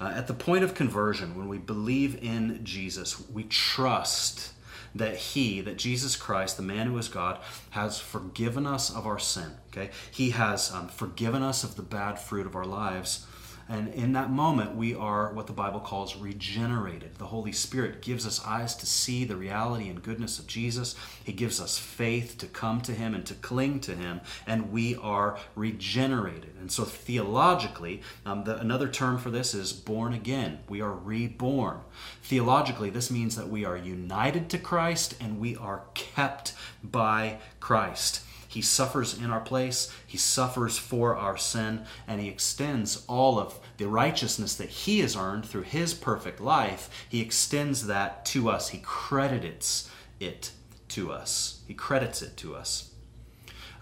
Uh, 0.00 0.12
at 0.14 0.26
the 0.26 0.34
point 0.34 0.64
of 0.64 0.74
conversion, 0.74 1.36
when 1.36 1.48
we 1.48 1.58
believe 1.58 2.22
in 2.22 2.64
Jesus, 2.64 3.28
we 3.28 3.44
trust 3.44 4.52
that 4.92 5.14
he 5.14 5.60
that 5.60 5.78
jesus 5.78 6.16
christ 6.16 6.56
the 6.56 6.62
man 6.64 6.88
who 6.88 6.98
is 6.98 7.06
god 7.06 7.38
has 7.70 8.00
forgiven 8.00 8.66
us 8.66 8.92
of 8.92 9.06
our 9.06 9.20
sin 9.20 9.52
okay? 9.72 9.90
He 10.10 10.30
has 10.30 10.72
um, 10.72 10.88
forgiven 10.88 11.42
us 11.42 11.64
of 11.64 11.76
the 11.76 11.82
bad 11.82 12.18
fruit 12.18 12.46
of 12.46 12.56
our 12.56 12.64
lives 12.64 13.26
And 13.70 13.94
in 13.94 14.14
that 14.14 14.32
moment, 14.32 14.74
we 14.74 14.96
are 14.96 15.32
what 15.32 15.46
the 15.46 15.52
Bible 15.52 15.78
calls 15.78 16.16
regenerated. 16.16 17.14
The 17.18 17.26
Holy 17.26 17.52
Spirit 17.52 18.02
gives 18.02 18.26
us 18.26 18.44
eyes 18.44 18.74
to 18.74 18.84
see 18.84 19.24
the 19.24 19.36
reality 19.36 19.88
and 19.88 20.02
goodness 20.02 20.40
of 20.40 20.48
Jesus. 20.48 20.96
He 21.22 21.32
gives 21.32 21.60
us 21.60 21.78
faith 21.78 22.36
to 22.38 22.48
come 22.48 22.80
to 22.80 22.92
Him 22.92 23.14
and 23.14 23.24
to 23.26 23.34
cling 23.34 23.78
to 23.82 23.94
Him, 23.94 24.22
and 24.44 24.72
we 24.72 24.96
are 24.96 25.38
regenerated. 25.54 26.56
And 26.58 26.72
so, 26.72 26.82
theologically, 26.82 28.02
um, 28.26 28.42
the, 28.42 28.58
another 28.58 28.88
term 28.88 29.18
for 29.18 29.30
this 29.30 29.54
is 29.54 29.72
born 29.72 30.14
again. 30.14 30.58
We 30.68 30.80
are 30.80 30.92
reborn. 30.92 31.78
Theologically, 32.24 32.90
this 32.90 33.08
means 33.08 33.36
that 33.36 33.50
we 33.50 33.64
are 33.64 33.76
united 33.76 34.50
to 34.50 34.58
Christ 34.58 35.14
and 35.20 35.38
we 35.38 35.54
are 35.54 35.84
kept 35.94 36.54
by 36.82 37.38
Christ. 37.60 38.24
He 38.50 38.62
suffers 38.62 39.16
in 39.16 39.30
our 39.30 39.40
place, 39.40 39.94
He 40.04 40.18
suffers 40.18 40.76
for 40.76 41.16
our 41.16 41.36
sin, 41.36 41.84
and 42.08 42.20
He 42.20 42.26
extends 42.26 43.04
all 43.06 43.38
of 43.38 43.60
the 43.76 43.86
righteousness 43.86 44.56
that 44.56 44.70
He 44.70 44.98
has 45.00 45.14
earned 45.14 45.46
through 45.46 45.62
His 45.62 45.94
perfect 45.94 46.40
life. 46.40 47.06
He 47.08 47.20
extends 47.20 47.86
that 47.86 48.24
to 48.26 48.50
us. 48.50 48.70
He 48.70 48.78
credits 48.78 49.88
it 50.18 50.50
to 50.88 51.12
us. 51.12 51.62
He 51.68 51.74
credits 51.74 52.22
it 52.22 52.36
to 52.38 52.56
us. 52.56 52.90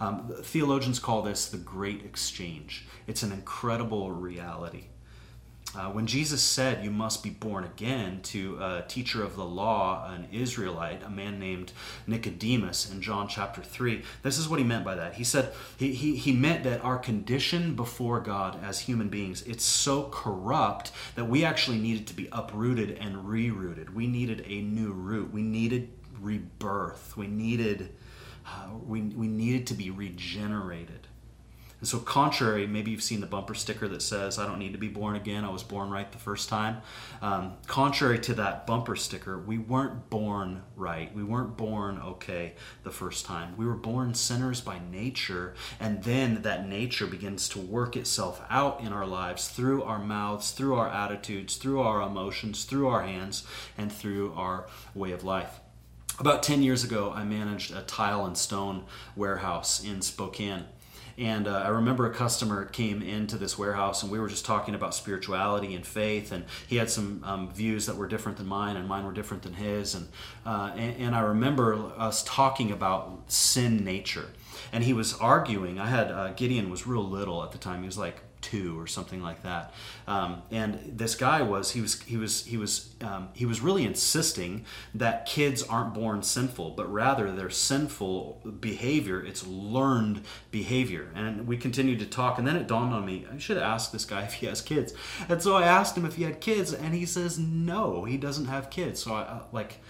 Um, 0.01 0.35
theologians 0.43 0.99
call 0.99 1.23
this 1.23 1.49
the 1.49 1.57
great 1.57 2.05
exchange. 2.05 2.87
It's 3.07 3.23
an 3.23 3.33
incredible 3.33 4.13
reality. 4.13 4.85
Uh, 5.77 5.91
when 5.91 6.07
Jesus 6.07 6.43
said, 6.43 6.83
You 6.83 6.91
must 6.91 7.23
be 7.23 7.29
born 7.31 7.65
again, 7.65 8.21
to 8.25 8.59
a 8.61 8.85
teacher 8.89 9.23
of 9.23 9.37
the 9.37 9.45
law, 9.45 10.11
an 10.11 10.27
Israelite, 10.33 11.03
a 11.03 11.11
man 11.11 11.39
named 11.39 11.73
Nicodemus 12.07 12.91
in 12.91 13.03
John 13.03 13.29
chapter 13.29 13.61
3, 13.63 14.03
this 14.23 14.39
is 14.39 14.49
what 14.49 14.59
he 14.59 14.65
meant 14.65 14.85
by 14.85 14.95
that. 14.95 15.15
He 15.15 15.25
said, 15.25 15.53
He, 15.77 15.93
he, 15.93 16.17
he 16.17 16.33
meant 16.33 16.65
that 16.65 16.83
our 16.83 16.97
condition 16.97 17.75
before 17.75 18.21
God 18.21 18.59
as 18.65 18.81
human 18.81 19.09
beings, 19.09 19.43
it's 19.43 19.65
so 19.65 20.05
corrupt 20.05 20.91
that 21.17 21.27
we 21.27 21.45
actually 21.45 21.79
needed 21.79 22.07
to 22.07 22.15
be 22.15 22.29
uprooted 22.33 22.97
and 22.99 23.27
rerouted. 23.27 23.91
We 23.91 24.07
needed 24.07 24.45
a 24.47 24.63
new 24.63 24.93
root. 24.93 25.33
We 25.33 25.43
needed 25.43 25.91
rebirth. 26.19 27.15
We 27.17 27.27
needed, 27.27 27.95
uh, 28.47 28.71
we, 28.87 29.03
we 29.03 29.29
needed 29.29 29.67
to 29.67 29.75
be 29.75 29.91
regenerated. 29.91 31.08
And 31.81 31.89
so, 31.89 32.01
contrary, 32.01 32.67
maybe 32.67 32.91
you've 32.91 33.03
seen 33.03 33.21
the 33.21 33.27
bumper 33.27 33.55
sticker 33.55 33.87
that 33.89 34.03
says, 34.03 34.39
I 34.39 34.47
don't 34.47 34.59
need 34.59 34.73
to 34.73 34.79
be 34.79 34.89
born 34.89 35.15
again, 35.15 35.45
I 35.45 35.51
was 35.51 35.63
born 35.63 35.91
right 35.91 36.11
the 36.11 36.19
first 36.19 36.49
time. 36.49 36.79
Um, 37.23 37.53
contrary 37.67 38.19
to 38.21 38.35
that 38.35 38.67
bumper 38.67 38.97
sticker, 38.97 39.39
we 39.39 39.59
weren't 39.59 40.11
born 40.11 40.63
right. 40.75 41.15
We 41.15 41.23
weren't 41.23 41.57
born 41.57 42.01
okay 42.05 42.55
the 42.83 42.91
first 42.91 43.27
time. 43.27 43.57
We 43.57 43.65
were 43.65 43.75
born 43.75 44.15
sinners 44.15 44.61
by 44.61 44.81
nature, 44.91 45.55
and 45.79 46.03
then 46.03 46.43
that 46.43 46.69
nature 46.69 47.07
begins 47.07 47.49
to 47.51 47.61
work 47.61 47.97
itself 47.97 48.43
out 48.51 48.81
in 48.81 48.93
our 48.93 49.07
lives 49.07 49.49
through 49.49 49.85
our 49.85 50.01
mouths, 50.01 50.51
through 50.51 50.75
our 50.75 50.89
attitudes, 50.89 51.57
through 51.57 51.81
our 51.81 52.03
emotions, 52.03 52.65
through 52.65 52.89
our 52.89 53.03
hands, 53.03 53.45
and 53.77 53.93
through 53.93 54.33
our 54.35 54.67
way 54.95 55.13
of 55.13 55.23
life. 55.23 55.61
About 56.19 56.43
10 56.43 56.65
years 56.65 56.83
ago, 56.83 57.13
I 57.15 57.23
managed 57.23 57.73
a 57.73 57.83
tile 57.83 58.27
and 58.27 58.37
stone 58.37 58.87
warehouse 59.15 59.85
in 59.85 60.03
Spokane. 60.03 60.65
And 61.19 61.49
uh, 61.49 61.63
I 61.65 61.69
remember 61.69 62.07
a 62.07 62.15
customer 62.15 62.65
came 62.65 63.03
into 63.03 63.37
this 63.37 63.59
warehouse 63.59 64.05
and 64.05 64.13
we 64.13 64.21
were 64.21 64.29
just 64.29 64.45
talking 64.45 64.77
about 64.77 64.95
spirituality 64.95 65.75
and 65.75 65.85
faith. 65.85 66.31
And 66.31 66.45
he 66.69 66.77
had 66.77 66.89
some 66.91 67.23
um, 67.25 67.51
views 67.51 67.87
that 67.87 67.97
were 67.97 68.07
different 68.07 68.39
than 68.39 68.47
mine, 68.47 68.77
and 68.77 68.87
mine 68.87 69.05
were 69.05 69.13
different 69.13 69.43
than 69.43 69.55
his. 69.55 69.97
And, 69.97 70.09
uh, 70.47 70.73
and, 70.77 70.97
and, 70.97 71.17
I 71.17 71.21
remember 71.21 71.75
us 71.97 72.23
talking 72.23 72.71
about 72.71 73.25
sin 73.27 73.85
nature. 73.85 74.27
And 74.73 74.85
he 74.85 74.93
was 74.93 75.15
arguing. 75.15 75.81
I 75.81 75.87
had 75.87 76.13
uh, 76.13 76.33
Gideon 76.35 76.71
was 76.71 76.87
real 76.87 77.03
little 77.03 77.43
at 77.43 77.51
the 77.51 77.59
time. 77.59 77.81
He 77.81 77.87
was 77.87 77.99
like 77.99 78.23
two 78.41 78.79
or 78.79 78.87
something 78.87 79.23
like 79.23 79.43
that. 79.43 79.73
Um, 80.07 80.43
and 80.51 80.81
this 80.97 81.15
guy 81.15 81.43
was 81.43 81.73
he 81.73 81.81
was 81.81 82.01
he 82.03 82.17
was 82.17 82.45
he 82.45 82.57
was 82.57 82.95
um, 83.01 83.29
he 83.33 83.47
was 83.47 83.61
really 83.61 83.85
insisting 83.85 84.65
that 84.95 85.27
kids 85.27 85.63
aren't 85.63 85.95
born 85.95 86.23
sinful, 86.23 86.71
but 86.71 86.91
rather 86.93 87.33
they're 87.33 87.51
sinful 87.51 88.41
behavior. 88.61 89.25
It's 89.25 89.47
learned 89.47 90.23
behavior. 90.51 91.11
And 91.15 91.47
we 91.47 91.57
continued 91.57 91.99
to 92.01 92.07
talk, 92.07 92.39
and 92.39 92.47
then 92.47 92.57
it 92.57 92.67
dawned 92.67 92.95
on 92.95 93.05
me 93.05 93.27
I 93.33 93.39
should 93.39 93.59
ask 93.59 93.93
this 93.93 94.05
guy 94.05 94.23
if 94.25 94.35
he 94.35 94.47
has 94.47 94.61
kids. 94.61 94.93
And 95.29 95.43
so 95.43 95.57
I 95.57 95.65
asked 95.65 95.97
him 95.97 96.05
if 96.05 96.17
he 96.17 96.25
had 96.25 96.41
kids, 96.41 96.73
and 96.73 96.95
he 96.95 97.07
says 97.07 97.39
no, 97.39 98.05
he 98.05 98.17
doesn't 98.17 98.47
have 98.47 98.71
kids. 98.71 99.03
So 99.03 99.15
I 99.15 99.43
like, 99.53 99.81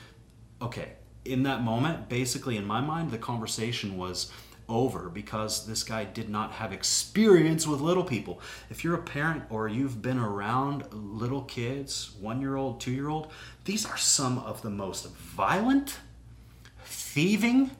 okay. 0.60 0.92
In 1.24 1.42
that 1.42 1.62
moment, 1.62 2.08
basically 2.08 2.56
in 2.56 2.64
my 2.64 2.80
mind, 2.80 3.10
the 3.10 3.18
conversation 3.18 3.98
was 3.98 4.32
over 4.68 5.08
because 5.08 5.66
this 5.66 5.82
guy 5.82 6.04
did 6.04 6.28
not 6.28 6.52
have 6.52 6.72
experience 6.72 7.66
with 7.66 7.80
little 7.80 8.04
people. 8.04 8.40
If 8.70 8.84
you're 8.84 8.94
a 8.94 9.02
parent 9.02 9.44
or 9.50 9.68
you've 9.68 10.02
been 10.02 10.18
around 10.18 10.84
little 10.92 11.42
kids, 11.42 12.14
one 12.20 12.40
year 12.40 12.56
old, 12.56 12.80
two 12.80 12.90
year 12.90 13.08
old, 13.08 13.32
these 13.64 13.86
are 13.86 13.96
some 13.96 14.38
of 14.38 14.62
the 14.62 14.70
most 14.70 15.08
violent, 15.14 15.98
thieving 16.84 17.70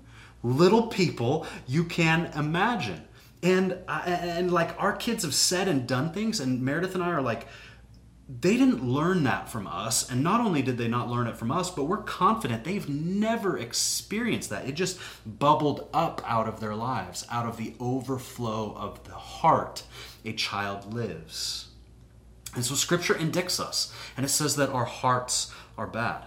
little 0.43 0.87
people 0.87 1.47
you 1.67 1.85
can 1.85 2.27
imagine. 2.37 3.03
And, 3.43 3.79
uh, 3.87 4.03
and 4.05 4.53
like 4.53 4.75
our 4.83 4.97
kids 4.97 5.23
have 5.25 5.35
said 5.35 5.69
and 5.69 5.87
done 5.87 6.13
things, 6.13 6.41
and 6.41 6.61
Meredith 6.63 6.95
and 6.95 7.05
I 7.05 7.11
are 7.11 7.23
like, 7.23 7.47
they 8.29 8.59
didn't 8.59 8.85
learn 8.85 9.25
that 9.25 9.49
from 9.49 9.67
us. 9.67 10.11
And 10.11 10.23
not 10.23 10.41
only 10.41 10.61
did 10.61 10.77
they 10.77 10.89
not 10.89 11.09
learn 11.09 11.27
it 11.27 11.37
from 11.37 11.51
us, 11.51 11.71
but 11.71 11.85
we're 11.85 12.03
confident 12.03 12.65
they've 12.65 12.89
never 12.89 13.57
experienced 13.57 14.51
that. 14.51 14.69
It 14.69 14.73
just 14.73 14.99
bubbled 15.25 15.89
up 15.95 16.21
out 16.27 16.47
of 16.47 16.61
their 16.61 16.75
lives, 16.75 17.27
out 17.31 17.47
of 17.47 17.57
the 17.57 17.75
overflow 17.81 18.75
of 18.77 19.03
the 19.05 19.15
heart 19.15 19.83
a 20.25 20.35
child 20.35 20.93
lives. 20.93 21.69
And 22.55 22.65
so 22.65 22.75
scripture 22.75 23.15
indicts 23.15 23.61
us, 23.61 23.95
and 24.17 24.27
it 24.27 24.31
says 24.31 24.57
that 24.57 24.71
our 24.71 24.85
hearts 24.85 25.53
are 25.77 25.87
bad. 25.87 26.25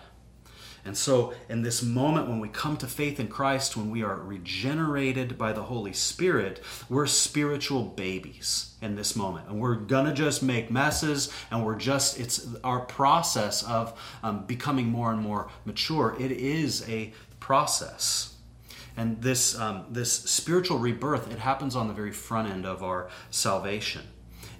And 0.83 0.97
so, 0.97 1.33
in 1.47 1.61
this 1.61 1.83
moment 1.83 2.27
when 2.27 2.39
we 2.39 2.49
come 2.49 2.75
to 2.77 2.87
faith 2.87 3.19
in 3.19 3.27
Christ, 3.27 3.77
when 3.77 3.91
we 3.91 4.01
are 4.03 4.15
regenerated 4.15 5.37
by 5.37 5.53
the 5.53 5.63
Holy 5.63 5.93
Spirit, 5.93 6.61
we're 6.89 7.05
spiritual 7.05 7.83
babies 7.83 8.73
in 8.81 8.95
this 8.95 9.15
moment. 9.15 9.47
And 9.47 9.59
we're 9.59 9.75
going 9.75 10.05
to 10.05 10.13
just 10.13 10.41
make 10.41 10.71
messes, 10.71 11.31
and 11.51 11.63
we're 11.63 11.75
just, 11.75 12.19
it's 12.19 12.47
our 12.63 12.79
process 12.79 13.63
of 13.63 13.99
um, 14.23 14.45
becoming 14.45 14.87
more 14.87 15.11
and 15.11 15.21
more 15.21 15.49
mature. 15.65 16.15
It 16.19 16.31
is 16.31 16.87
a 16.89 17.13
process. 17.39 18.35
And 18.97 19.21
this, 19.21 19.57
um, 19.57 19.85
this 19.89 20.11
spiritual 20.11 20.79
rebirth, 20.79 21.31
it 21.31 21.39
happens 21.39 21.75
on 21.75 21.87
the 21.87 21.93
very 21.93 22.11
front 22.11 22.49
end 22.49 22.65
of 22.65 22.83
our 22.83 23.09
salvation. 23.29 24.01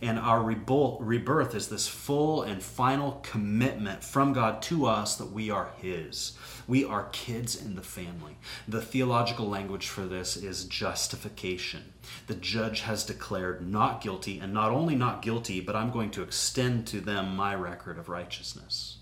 And 0.02 0.18
our 0.18 0.42
rebirth 0.42 1.54
is 1.54 1.68
this 1.70 1.88
full 1.88 2.42
and 2.42 2.64
final 2.64 3.20
commitment 3.22 4.04
from 4.04 4.34
God 4.34 4.62
to 4.64 4.88
us 4.88 5.16
that 5.18 5.32
we 5.32 5.52
are 5.52 5.72
His. 5.78 6.34
We 6.68 6.84
are 6.84 7.10
kids 7.12 7.56
in 7.56 7.76
the 7.76 7.84
family. 7.84 8.38
The 8.68 8.82
theological 8.82 9.48
language 9.48 9.88
for 9.88 10.06
this 10.06 10.36
is 10.36 10.66
justification. 10.66 11.94
The 12.26 12.36
judge 12.36 12.82
has 12.82 13.04
declared 13.04 13.68
not 13.68 14.02
guilty, 14.02 14.40
and 14.40 14.54
not 14.54 14.72
only 14.72 14.96
not 14.96 15.22
guilty, 15.22 15.62
but 15.62 15.76
I'm 15.76 15.92
going 15.92 16.10
to 16.12 16.24
extend 16.24 16.88
to 16.88 17.00
them 17.00 17.36
my 17.36 17.54
record 17.54 18.00
of 18.00 18.10
righteousness. 18.10 18.98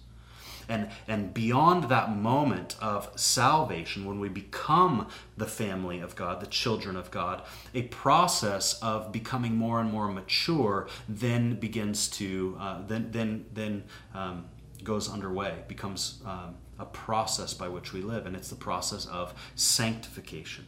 And, 0.70 0.90
and 1.08 1.34
beyond 1.34 1.86
that 1.86 2.16
moment 2.16 2.76
of 2.80 3.10
salvation, 3.20 4.06
when 4.06 4.20
we 4.20 4.30
become 4.30 5.08
the 5.36 5.48
family 5.48 6.00
of 6.00 6.16
God, 6.16 6.40
the 6.40 6.48
children 6.48 6.96
of 6.96 7.10
God, 7.10 7.42
a 7.74 7.82
process 7.84 8.80
of 8.82 9.12
becoming 9.12 9.56
more 9.56 9.82
and 9.82 9.92
more 9.92 10.08
mature 10.08 10.88
then 11.10 11.56
begins 11.56 12.08
to, 12.12 12.56
uh, 12.60 12.82
then, 12.88 13.12
then, 13.12 13.46
then 13.52 13.84
um, 14.14 14.46
goes 14.84 15.12
underway, 15.12 15.64
becomes 15.68 16.22
um, 16.26 16.56
a 16.78 16.86
process 16.86 17.54
by 17.54 17.68
which 17.68 17.92
we 17.92 18.02
live, 18.02 18.28
and 18.28 18.36
it's 18.36 18.50
the 18.50 18.56
process 18.56 19.08
of 19.08 19.34
sanctification. 19.56 20.68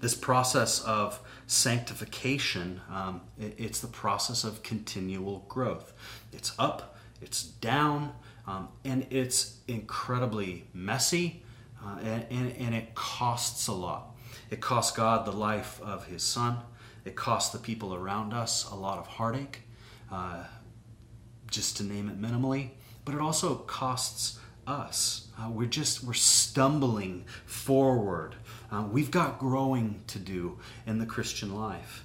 This 0.00 0.14
process 0.14 0.82
of 0.82 1.20
sanctification, 1.46 2.80
um, 2.90 3.20
it, 3.38 3.54
it's 3.58 3.80
the 3.80 3.86
process 3.86 4.44
of 4.44 4.62
continual 4.62 5.44
growth. 5.48 5.92
It's 6.32 6.52
up 6.58 6.93
it's 7.24 7.42
down, 7.42 8.12
um, 8.46 8.68
and 8.84 9.06
it's 9.10 9.58
incredibly 9.66 10.66
messy, 10.74 11.42
uh, 11.82 11.98
and, 12.02 12.26
and, 12.30 12.56
and 12.58 12.74
it 12.74 12.94
costs 12.94 13.66
a 13.66 13.72
lot. 13.72 14.14
It 14.50 14.60
costs 14.60 14.94
God 14.96 15.24
the 15.24 15.32
life 15.32 15.80
of 15.82 16.06
His 16.06 16.22
Son. 16.22 16.58
It 17.04 17.16
costs 17.16 17.52
the 17.52 17.58
people 17.58 17.94
around 17.94 18.32
us 18.32 18.70
a 18.70 18.74
lot 18.74 18.98
of 18.98 19.06
heartache, 19.06 19.62
uh, 20.12 20.44
just 21.50 21.78
to 21.78 21.82
name 21.82 22.08
it 22.08 22.20
minimally. 22.20 22.70
But 23.04 23.14
it 23.14 23.20
also 23.20 23.56
costs 23.56 24.38
us. 24.66 25.28
Uh, 25.38 25.50
we're 25.50 25.66
just 25.66 26.04
we're 26.04 26.12
stumbling 26.14 27.24
forward. 27.46 28.34
Uh, 28.70 28.84
we've 28.90 29.10
got 29.10 29.38
growing 29.38 30.02
to 30.08 30.18
do 30.18 30.58
in 30.86 30.98
the 30.98 31.06
Christian 31.06 31.54
life. 31.54 32.04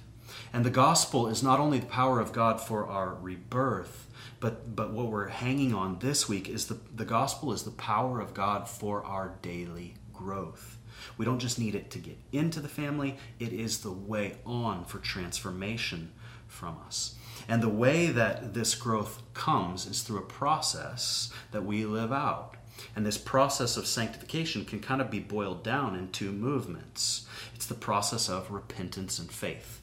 And 0.52 0.64
the 0.64 0.70
gospel 0.70 1.28
is 1.28 1.42
not 1.42 1.60
only 1.60 1.78
the 1.78 1.86
power 1.86 2.20
of 2.20 2.32
God 2.32 2.60
for 2.60 2.86
our 2.86 3.14
rebirth, 3.14 3.99
but 4.40 4.74
but 4.74 4.92
what 4.92 5.06
we're 5.06 5.28
hanging 5.28 5.74
on 5.74 5.98
this 5.98 6.28
week 6.28 6.48
is 6.48 6.66
the 6.66 6.78
the 6.94 7.04
gospel 7.04 7.52
is 7.52 7.62
the 7.62 7.70
power 7.70 8.20
of 8.20 8.34
God 8.34 8.68
for 8.68 9.04
our 9.04 9.36
daily 9.42 9.94
growth. 10.12 10.78
We 11.16 11.24
don't 11.24 11.38
just 11.38 11.58
need 11.58 11.74
it 11.74 11.90
to 11.92 11.98
get 11.98 12.18
into 12.32 12.60
the 12.60 12.68
family, 12.68 13.16
it 13.38 13.52
is 13.52 13.78
the 13.78 13.92
way 13.92 14.36
on 14.44 14.84
for 14.84 14.98
transformation 14.98 16.12
from 16.46 16.76
us. 16.86 17.14
And 17.48 17.62
the 17.62 17.68
way 17.68 18.08
that 18.08 18.54
this 18.54 18.74
growth 18.74 19.22
comes 19.32 19.86
is 19.86 20.02
through 20.02 20.18
a 20.18 20.22
process 20.22 21.32
that 21.52 21.64
we 21.64 21.84
live 21.84 22.12
out. 22.12 22.56
And 22.94 23.04
this 23.04 23.18
process 23.18 23.76
of 23.76 23.86
sanctification 23.86 24.64
can 24.64 24.80
kind 24.80 25.00
of 25.00 25.10
be 25.10 25.20
boiled 25.20 25.62
down 25.62 25.96
in 25.96 26.10
two 26.10 26.32
movements 26.32 27.26
it's 27.54 27.66
the 27.66 27.74
process 27.74 28.30
of 28.30 28.50
repentance 28.50 29.18
and 29.18 29.30
faith. 29.30 29.82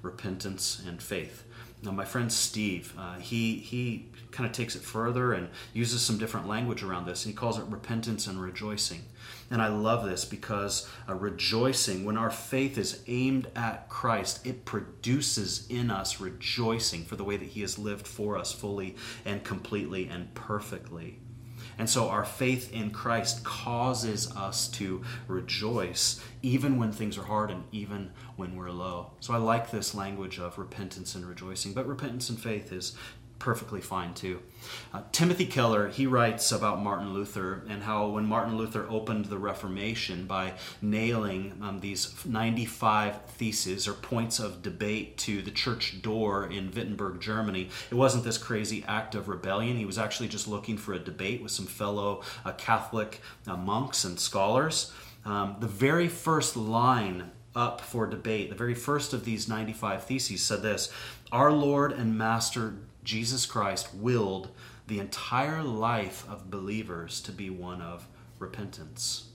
Repentance 0.00 0.80
and 0.86 1.02
faith. 1.02 1.44
Now, 1.82 1.92
my 1.92 2.04
friend 2.04 2.30
Steve, 2.30 2.92
uh, 2.98 3.18
he, 3.18 3.56
he 3.56 4.10
kind 4.32 4.46
of 4.46 4.54
takes 4.54 4.76
it 4.76 4.82
further 4.82 5.32
and 5.32 5.48
uses 5.72 6.02
some 6.02 6.18
different 6.18 6.46
language 6.46 6.82
around 6.82 7.06
this. 7.06 7.24
He 7.24 7.32
calls 7.32 7.58
it 7.58 7.64
repentance 7.64 8.26
and 8.26 8.40
rejoicing. 8.40 9.02
And 9.50 9.62
I 9.62 9.68
love 9.68 10.04
this 10.04 10.26
because 10.26 10.88
uh, 11.08 11.14
rejoicing, 11.14 12.04
when 12.04 12.18
our 12.18 12.30
faith 12.30 12.76
is 12.76 13.02
aimed 13.06 13.48
at 13.56 13.88
Christ, 13.88 14.46
it 14.46 14.66
produces 14.66 15.66
in 15.68 15.90
us 15.90 16.20
rejoicing 16.20 17.04
for 17.04 17.16
the 17.16 17.24
way 17.24 17.38
that 17.38 17.48
He 17.48 17.62
has 17.62 17.78
lived 17.78 18.06
for 18.06 18.36
us 18.36 18.52
fully 18.52 18.96
and 19.24 19.42
completely 19.42 20.06
and 20.06 20.32
perfectly. 20.34 21.18
And 21.80 21.88
so 21.88 22.10
our 22.10 22.26
faith 22.26 22.74
in 22.74 22.90
Christ 22.90 23.42
causes 23.42 24.30
us 24.36 24.68
to 24.72 25.02
rejoice 25.26 26.22
even 26.42 26.78
when 26.78 26.92
things 26.92 27.16
are 27.16 27.24
hard 27.24 27.50
and 27.50 27.64
even 27.72 28.10
when 28.36 28.54
we're 28.54 28.70
low. 28.70 29.12
So 29.20 29.32
I 29.32 29.38
like 29.38 29.70
this 29.70 29.94
language 29.94 30.38
of 30.38 30.58
repentance 30.58 31.14
and 31.14 31.24
rejoicing. 31.24 31.72
But 31.72 31.88
repentance 31.88 32.28
and 32.28 32.38
faith 32.38 32.70
is 32.70 32.94
perfectly 33.40 33.80
fine 33.80 34.14
too. 34.14 34.40
Uh, 34.92 35.02
Timothy 35.10 35.46
Keller, 35.46 35.88
he 35.88 36.06
writes 36.06 36.52
about 36.52 36.82
Martin 36.82 37.12
Luther 37.12 37.64
and 37.68 37.82
how 37.82 38.06
when 38.08 38.26
Martin 38.26 38.56
Luther 38.56 38.86
opened 38.88 39.24
the 39.24 39.38
Reformation 39.38 40.26
by 40.26 40.52
nailing 40.80 41.58
um, 41.62 41.80
these 41.80 42.14
95 42.24 43.24
theses 43.24 43.88
or 43.88 43.94
points 43.94 44.38
of 44.38 44.62
debate 44.62 45.16
to 45.16 45.42
the 45.42 45.50
church 45.50 46.02
door 46.02 46.46
in 46.46 46.70
Wittenberg, 46.70 47.20
Germany, 47.20 47.70
it 47.90 47.94
wasn't 47.94 48.22
this 48.22 48.38
crazy 48.38 48.84
act 48.86 49.14
of 49.14 49.28
rebellion. 49.28 49.76
He 49.76 49.86
was 49.86 49.98
actually 49.98 50.28
just 50.28 50.46
looking 50.46 50.76
for 50.76 50.92
a 50.92 50.98
debate 50.98 51.42
with 51.42 51.50
some 51.50 51.66
fellow 51.66 52.22
uh, 52.44 52.52
Catholic 52.52 53.20
uh, 53.46 53.56
monks 53.56 54.04
and 54.04 54.20
scholars. 54.20 54.92
Um, 55.24 55.56
the 55.60 55.66
very 55.66 56.08
first 56.08 56.56
line 56.56 57.30
up 57.56 57.80
for 57.80 58.06
debate, 58.06 58.48
the 58.48 58.54
very 58.54 58.74
first 58.74 59.12
of 59.12 59.24
these 59.24 59.48
95 59.48 60.04
theses 60.04 60.42
said 60.42 60.62
this 60.62 60.92
Our 61.32 61.50
Lord 61.50 61.92
and 61.92 62.16
Master 62.16 62.74
Jesus 63.10 63.44
Christ 63.44 63.92
willed 63.92 64.50
the 64.86 65.00
entire 65.00 65.64
life 65.64 66.24
of 66.28 66.48
believers 66.48 67.20
to 67.22 67.32
be 67.32 67.50
one 67.50 67.82
of 67.82 68.06
repentance. 68.38 69.30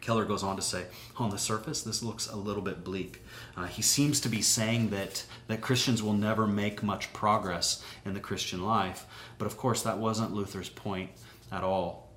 Keller 0.00 0.24
goes 0.24 0.44
on 0.44 0.54
to 0.54 0.62
say, 0.62 0.84
on 1.16 1.30
the 1.30 1.36
surface, 1.36 1.82
this 1.82 2.00
looks 2.00 2.28
a 2.28 2.36
little 2.36 2.62
bit 2.62 2.84
bleak. 2.84 3.24
Uh, 3.56 3.66
he 3.66 3.82
seems 3.82 4.20
to 4.20 4.28
be 4.28 4.40
saying 4.40 4.90
that, 4.90 5.24
that 5.48 5.62
Christians 5.62 6.00
will 6.00 6.12
never 6.12 6.46
make 6.46 6.80
much 6.80 7.12
progress 7.12 7.82
in 8.04 8.14
the 8.14 8.20
Christian 8.20 8.64
life, 8.64 9.04
but 9.36 9.46
of 9.46 9.56
course, 9.56 9.82
that 9.82 9.98
wasn't 9.98 10.32
Luther's 10.32 10.68
point 10.68 11.10
at 11.50 11.64
all. 11.64 12.12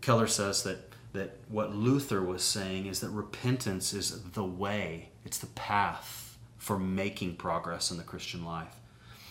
Keller 0.00 0.26
says 0.26 0.62
that, 0.62 0.90
that 1.12 1.36
what 1.50 1.76
Luther 1.76 2.22
was 2.22 2.42
saying 2.42 2.86
is 2.86 3.00
that 3.00 3.10
repentance 3.10 3.92
is 3.92 4.22
the 4.22 4.42
way, 4.42 5.10
it's 5.26 5.38
the 5.38 5.48
path 5.48 6.38
for 6.56 6.78
making 6.78 7.36
progress 7.36 7.90
in 7.90 7.98
the 7.98 8.02
Christian 8.02 8.42
life. 8.42 8.77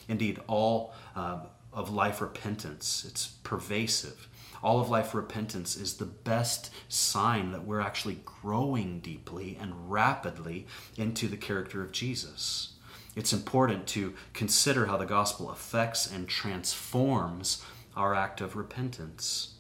Indeed, 0.08 0.40
all 0.48 0.94
uh, 1.16 1.40
of 1.74 1.92
life 1.92 2.22
repentance, 2.22 3.06
it's 3.08 3.28
pervasive. 3.28 4.28
All 4.64 4.80
of 4.80 4.90
life 4.90 5.14
repentance 5.14 5.76
is 5.76 5.96
the 5.96 6.06
best 6.06 6.72
sign 6.90 7.52
that 7.52 7.66
we're 7.66 7.80
actually 7.80 8.20
growing 8.26 9.00
deeply 9.00 9.58
and 9.60 9.92
rapidly 9.92 10.66
into 10.98 11.28
the 11.28 11.38
character 11.38 11.84
of 11.84 11.92
Jesus. 11.92 12.74
It's 13.16 13.34
important 13.34 13.88
to 13.88 14.14
consider 14.34 14.88
how 14.88 14.98
the 14.98 15.06
gospel 15.06 15.50
affects 15.50 16.12
and 16.12 16.28
transforms 16.28 17.64
our 17.96 18.14
act 18.14 18.42
of 18.42 18.56
repentance. 18.56 19.56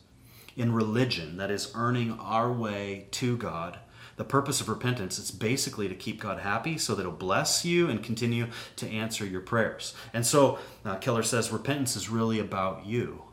In 0.55 0.73
religion, 0.73 1.37
that 1.37 1.51
is, 1.51 1.71
earning 1.75 2.19
our 2.19 2.51
way 2.51 3.07
to 3.11 3.37
God, 3.37 3.79
the 4.17 4.23
purpose 4.23 4.59
of 4.59 4.67
repentance 4.67 5.17
is 5.17 5.31
basically 5.31 5.87
to 5.87 5.95
keep 5.95 6.19
God 6.19 6.39
happy 6.39 6.77
so 6.77 6.93
that 6.95 7.03
He'll 7.03 7.11
bless 7.11 7.63
you 7.63 7.89
and 7.89 8.03
continue 8.03 8.47
to 8.75 8.89
answer 8.89 9.25
your 9.25 9.41
prayers. 9.41 9.93
And 10.13 10.25
so 10.25 10.59
uh, 10.83 10.97
Keller 10.97 11.23
says 11.23 11.51
repentance 11.51 11.95
is 11.95 12.09
really 12.09 12.39
about 12.39 12.85
you. 12.85 13.23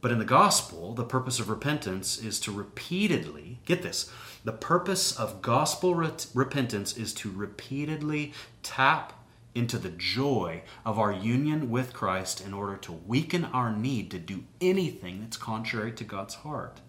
But 0.00 0.12
in 0.12 0.18
the 0.18 0.26
gospel, 0.26 0.92
the 0.92 1.04
purpose 1.04 1.40
of 1.40 1.48
repentance 1.48 2.18
is 2.18 2.38
to 2.40 2.52
repeatedly, 2.52 3.60
get 3.64 3.82
this, 3.82 4.10
the 4.44 4.52
purpose 4.52 5.18
of 5.18 5.40
gospel 5.40 5.94
re- 5.94 6.10
repentance 6.34 6.94
is 6.94 7.14
to 7.14 7.30
repeatedly 7.30 8.34
tap 8.62 9.14
into 9.54 9.78
the 9.78 9.88
joy 9.88 10.62
of 10.84 10.98
our 10.98 11.12
union 11.12 11.70
with 11.70 11.94
Christ 11.94 12.44
in 12.44 12.52
order 12.52 12.76
to 12.78 12.92
weaken 12.92 13.44
our 13.46 13.74
need 13.74 14.10
to 14.10 14.18
do 14.18 14.44
anything 14.60 15.20
that's 15.20 15.36
contrary 15.36 15.92
to 15.92 16.04
God's 16.04 16.34
heart. 16.34 16.80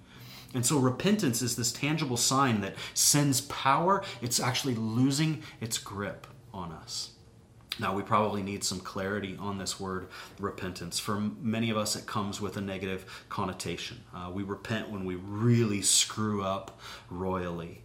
And 0.55 0.65
so 0.65 0.79
repentance 0.79 1.41
is 1.41 1.57
this 1.57 1.73
tangible 1.73 2.17
sign 2.17 2.61
that 2.61 2.75
sin's 2.93 3.41
power, 3.41 4.03
it's 4.21 4.39
actually 4.39 4.75
losing 4.75 5.43
its 5.59 5.77
grip 5.77 6.25
on 6.53 6.71
us. 6.71 7.11
Now, 7.77 7.93
we 7.93 8.03
probably 8.03 8.41
need 8.41 8.63
some 8.63 8.79
clarity 8.79 9.35
on 9.37 9.57
this 9.57 9.81
word 9.81 10.07
repentance. 10.39 10.97
For 10.97 11.19
many 11.19 11.69
of 11.69 11.77
us, 11.77 11.97
it 11.97 12.05
comes 12.05 12.39
with 12.39 12.55
a 12.55 12.61
negative 12.61 13.25
connotation. 13.27 14.01
Uh, 14.15 14.31
we 14.33 14.43
repent 14.43 14.89
when 14.89 15.03
we 15.03 15.15
really 15.15 15.81
screw 15.81 16.41
up 16.41 16.79
royally. 17.09 17.81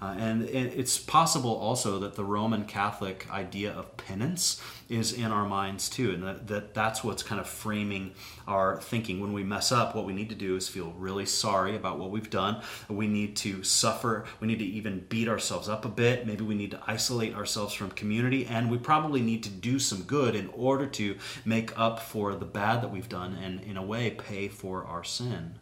Uh, 0.00 0.14
and 0.16 0.42
it's 0.44 0.96
possible 0.96 1.56
also 1.56 1.98
that 1.98 2.14
the 2.14 2.24
Roman 2.24 2.64
Catholic 2.64 3.28
idea 3.32 3.72
of 3.72 3.96
penance 3.96 4.62
is 4.88 5.12
in 5.12 5.32
our 5.32 5.44
minds 5.44 5.88
too, 5.88 6.12
and 6.12 6.22
that, 6.22 6.46
that 6.46 6.72
that's 6.72 7.02
what's 7.02 7.24
kind 7.24 7.40
of 7.40 7.48
framing 7.48 8.14
our 8.46 8.80
thinking. 8.80 9.20
When 9.20 9.32
we 9.32 9.42
mess 9.42 9.72
up, 9.72 9.96
what 9.96 10.06
we 10.06 10.12
need 10.12 10.28
to 10.28 10.36
do 10.36 10.54
is 10.54 10.68
feel 10.68 10.94
really 10.96 11.26
sorry 11.26 11.74
about 11.74 11.98
what 11.98 12.10
we've 12.10 12.30
done. 12.30 12.62
We 12.88 13.08
need 13.08 13.34
to 13.38 13.64
suffer. 13.64 14.24
We 14.38 14.46
need 14.46 14.60
to 14.60 14.64
even 14.64 15.00
beat 15.08 15.28
ourselves 15.28 15.68
up 15.68 15.84
a 15.84 15.88
bit. 15.88 16.28
Maybe 16.28 16.44
we 16.44 16.54
need 16.54 16.70
to 16.70 16.82
isolate 16.86 17.34
ourselves 17.34 17.74
from 17.74 17.90
community, 17.90 18.46
and 18.46 18.70
we 18.70 18.78
probably 18.78 19.20
need 19.20 19.42
to 19.42 19.50
do 19.50 19.80
some 19.80 20.02
good 20.02 20.36
in 20.36 20.48
order 20.54 20.86
to 20.86 21.16
make 21.44 21.76
up 21.76 21.98
for 21.98 22.36
the 22.36 22.44
bad 22.44 22.82
that 22.82 22.92
we've 22.92 23.08
done 23.08 23.34
and, 23.34 23.60
in 23.62 23.76
a 23.76 23.82
way, 23.82 24.10
pay 24.12 24.46
for 24.46 24.84
our 24.84 25.02
sin. 25.02 25.58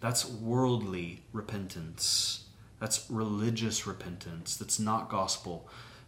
That's 0.00 0.26
worldly 0.26 1.24
repentance. 1.34 2.43
That's 2.84 3.10
religious 3.10 3.86
repentance. 3.86 4.58
That's 4.58 4.78
not 4.78 5.08
gospel 5.08 5.66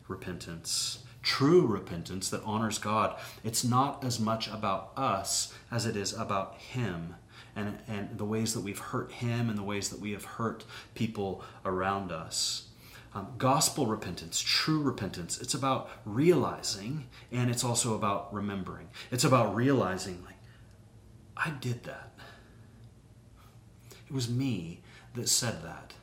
repentance. 0.08 0.98
True 1.22 1.66
repentance 1.66 2.28
that 2.28 2.42
honors 2.44 2.76
God. 2.76 3.18
It's 3.42 3.64
not 3.64 4.04
as 4.04 4.20
much 4.20 4.46
about 4.48 4.92
us 4.94 5.54
as 5.70 5.86
it 5.86 5.96
is 5.96 6.12
about 6.12 6.56
Him 6.56 7.14
and, 7.56 7.78
and 7.88 8.18
the 8.18 8.26
ways 8.26 8.52
that 8.52 8.60
we've 8.60 8.78
hurt 8.78 9.10
Him 9.10 9.48
and 9.48 9.56
the 9.56 9.62
ways 9.62 9.88
that 9.88 10.00
we 10.00 10.12
have 10.12 10.26
hurt 10.26 10.66
people 10.94 11.42
around 11.64 12.12
us. 12.12 12.66
Um, 13.14 13.28
gospel 13.38 13.86
repentance, 13.86 14.38
true 14.38 14.82
repentance, 14.82 15.40
it's 15.40 15.54
about 15.54 15.88
realizing 16.04 17.06
and 17.32 17.48
it's 17.50 17.64
also 17.64 17.94
about 17.94 18.34
remembering. 18.34 18.88
It's 19.10 19.24
about 19.24 19.54
realizing, 19.54 20.22
like, 20.26 20.36
I 21.38 21.52
did 21.58 21.84
that. 21.84 22.12
It 24.06 24.12
was 24.12 24.28
me 24.28 24.82
that 25.14 25.30
said 25.30 25.62
that. 25.62 25.94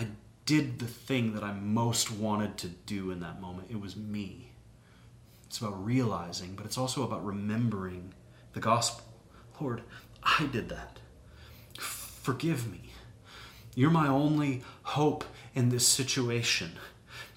I 0.00 0.06
did 0.46 0.78
the 0.78 0.86
thing 0.86 1.34
that 1.34 1.44
I 1.44 1.52
most 1.52 2.10
wanted 2.10 2.56
to 2.58 2.68
do 2.68 3.10
in 3.10 3.20
that 3.20 3.40
moment. 3.40 3.68
It 3.70 3.80
was 3.80 3.96
me. 3.96 4.52
It's 5.46 5.58
about 5.58 5.84
realizing, 5.84 6.54
but 6.54 6.64
it's 6.64 6.78
also 6.78 7.02
about 7.02 7.24
remembering 7.24 8.14
the 8.54 8.60
gospel. 8.60 9.04
Lord, 9.60 9.82
I 10.22 10.48
did 10.50 10.70
that. 10.70 11.00
Forgive 11.78 12.70
me. 12.70 12.92
You're 13.74 13.90
my 13.90 14.08
only 14.08 14.62
hope 14.82 15.24
in 15.54 15.68
this 15.68 15.86
situation. 15.86 16.72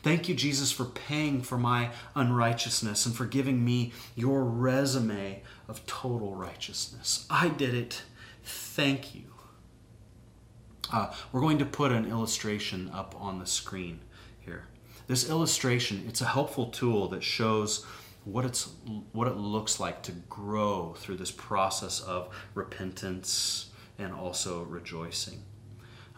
Thank 0.02 0.30
you, 0.30 0.36
Jesus, 0.36 0.72
for 0.72 0.86
paying 0.86 1.42
for 1.42 1.58
my 1.58 1.92
unrighteousness 2.16 3.06
and 3.06 3.16
for 3.16 3.26
giving 3.26 3.64
me 3.64 3.94
your 4.16 4.44
resume 4.44 5.42
of 5.68 5.86
total 5.86 6.36
righteousness. 6.36 7.26
I 7.30 7.50
did 7.50 7.74
it. 7.74 8.04
Thank 8.44 9.16
you. 9.16 9.33
Uh, 10.92 11.14
we're 11.32 11.42
going 11.42 11.58
to 11.58 11.66
put 11.66 11.92
an 11.92 12.10
illustration 12.10 12.90
up 12.94 13.16
on 13.18 13.40
the 13.40 13.46
screen 13.46 14.00
here. 14.40 14.66
This 15.08 15.30
illustration, 15.30 16.04
it's 16.08 16.22
a 16.22 16.26
helpful 16.26 16.68
tool 16.68 17.08
that 17.10 17.24
shows 17.24 17.86
what 18.26 18.46
it's 18.46 18.70
what 19.12 19.28
it 19.28 19.36
looks 19.36 19.80
like 19.80 20.02
to 20.04 20.12
grow 20.30 20.94
through 20.98 21.18
this 21.18 21.32
process 21.32 22.00
of 22.00 22.34
repentance 22.54 23.70
and 24.00 24.14
also 24.14 24.64
rejoicing. 24.64 25.44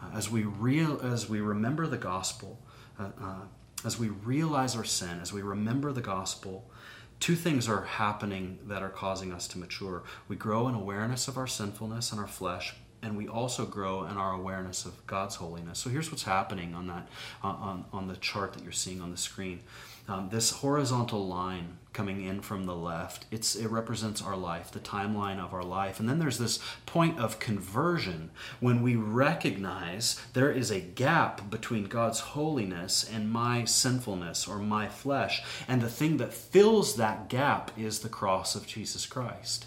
Uh, 0.00 0.16
as 0.16 0.30
we 0.30 0.44
real 0.44 1.00
as 1.02 1.28
we 1.28 1.40
remember 1.40 1.86
the 1.86 1.96
gospel, 1.96 2.60
uh, 2.98 3.10
uh, 3.20 3.40
as 3.84 3.98
we 3.98 4.08
realize 4.08 4.76
our 4.76 4.84
sin, 4.84 5.18
as 5.20 5.32
we 5.32 5.42
remember 5.42 5.92
the 5.92 6.00
gospel, 6.00 6.70
two 7.18 7.34
things 7.34 7.68
are 7.68 7.82
happening 7.82 8.58
that 8.66 8.82
are 8.82 8.88
causing 8.88 9.32
us 9.32 9.48
to 9.48 9.58
mature. 9.58 10.04
We 10.28 10.36
grow 10.36 10.68
in 10.68 10.74
awareness 10.74 11.28
of 11.28 11.36
our 11.36 11.46
sinfulness 11.46 12.12
and 12.12 12.20
our 12.20 12.28
flesh, 12.28 12.74
and 13.06 13.16
we 13.16 13.28
also 13.28 13.64
grow 13.64 14.02
in 14.02 14.16
our 14.16 14.32
awareness 14.32 14.84
of 14.84 15.06
God's 15.06 15.36
holiness. 15.36 15.78
So 15.78 15.88
here's 15.88 16.10
what's 16.10 16.24
happening 16.24 16.74
on 16.74 16.88
that 16.88 17.06
on, 17.40 17.84
on 17.92 18.08
the 18.08 18.16
chart 18.16 18.52
that 18.54 18.64
you're 18.64 18.72
seeing 18.72 19.00
on 19.00 19.12
the 19.12 19.16
screen. 19.16 19.60
Um, 20.08 20.28
this 20.30 20.50
horizontal 20.50 21.24
line 21.26 21.78
coming 21.92 22.24
in 22.24 22.40
from 22.40 22.66
the 22.66 22.74
left, 22.74 23.26
it's, 23.30 23.54
it 23.54 23.68
represents 23.68 24.20
our 24.20 24.36
life, 24.36 24.72
the 24.72 24.80
timeline 24.80 25.38
of 25.38 25.54
our 25.54 25.62
life. 25.62 26.00
And 26.00 26.08
then 26.08 26.18
there's 26.18 26.38
this 26.38 26.58
point 26.84 27.18
of 27.18 27.38
conversion 27.38 28.30
when 28.58 28.82
we 28.82 28.96
recognize 28.96 30.20
there 30.32 30.50
is 30.50 30.72
a 30.72 30.80
gap 30.80 31.48
between 31.48 31.84
God's 31.84 32.20
holiness 32.20 33.08
and 33.08 33.30
my 33.30 33.64
sinfulness 33.64 34.48
or 34.48 34.58
my 34.58 34.88
flesh. 34.88 35.42
And 35.68 35.80
the 35.80 35.88
thing 35.88 36.16
that 36.16 36.34
fills 36.34 36.96
that 36.96 37.28
gap 37.28 37.70
is 37.78 38.00
the 38.00 38.08
cross 38.08 38.56
of 38.56 38.66
Jesus 38.66 39.06
Christ. 39.06 39.66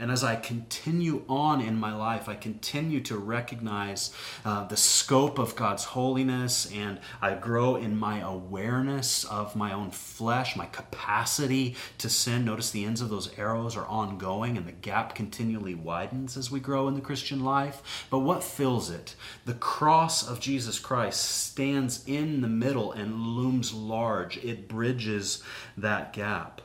And 0.00 0.10
as 0.10 0.24
I 0.24 0.36
continue 0.36 1.24
on 1.28 1.60
in 1.60 1.78
my 1.78 1.94
life, 1.94 2.26
I 2.26 2.34
continue 2.34 3.02
to 3.02 3.18
recognize 3.18 4.14
uh, 4.46 4.66
the 4.66 4.76
scope 4.76 5.38
of 5.38 5.54
God's 5.54 5.84
holiness 5.84 6.72
and 6.72 6.98
I 7.20 7.34
grow 7.34 7.76
in 7.76 7.98
my 7.98 8.20
awareness 8.20 9.24
of 9.24 9.54
my 9.54 9.74
own 9.74 9.90
flesh, 9.90 10.56
my 10.56 10.64
capacity 10.64 11.76
to 11.98 12.08
sin. 12.08 12.46
Notice 12.46 12.70
the 12.70 12.86
ends 12.86 13.02
of 13.02 13.10
those 13.10 13.38
arrows 13.38 13.76
are 13.76 13.86
ongoing 13.86 14.56
and 14.56 14.66
the 14.66 14.72
gap 14.72 15.14
continually 15.14 15.74
widens 15.74 16.34
as 16.38 16.50
we 16.50 16.60
grow 16.60 16.88
in 16.88 16.94
the 16.94 17.02
Christian 17.02 17.44
life. 17.44 18.06
But 18.08 18.20
what 18.20 18.42
fills 18.42 18.88
it? 18.88 19.14
The 19.44 19.52
cross 19.52 20.26
of 20.26 20.40
Jesus 20.40 20.78
Christ 20.78 21.20
stands 21.20 22.02
in 22.06 22.40
the 22.40 22.48
middle 22.48 22.92
and 22.92 23.20
looms 23.20 23.74
large, 23.74 24.38
it 24.38 24.66
bridges 24.66 25.42
that 25.76 26.14
gap 26.14 26.62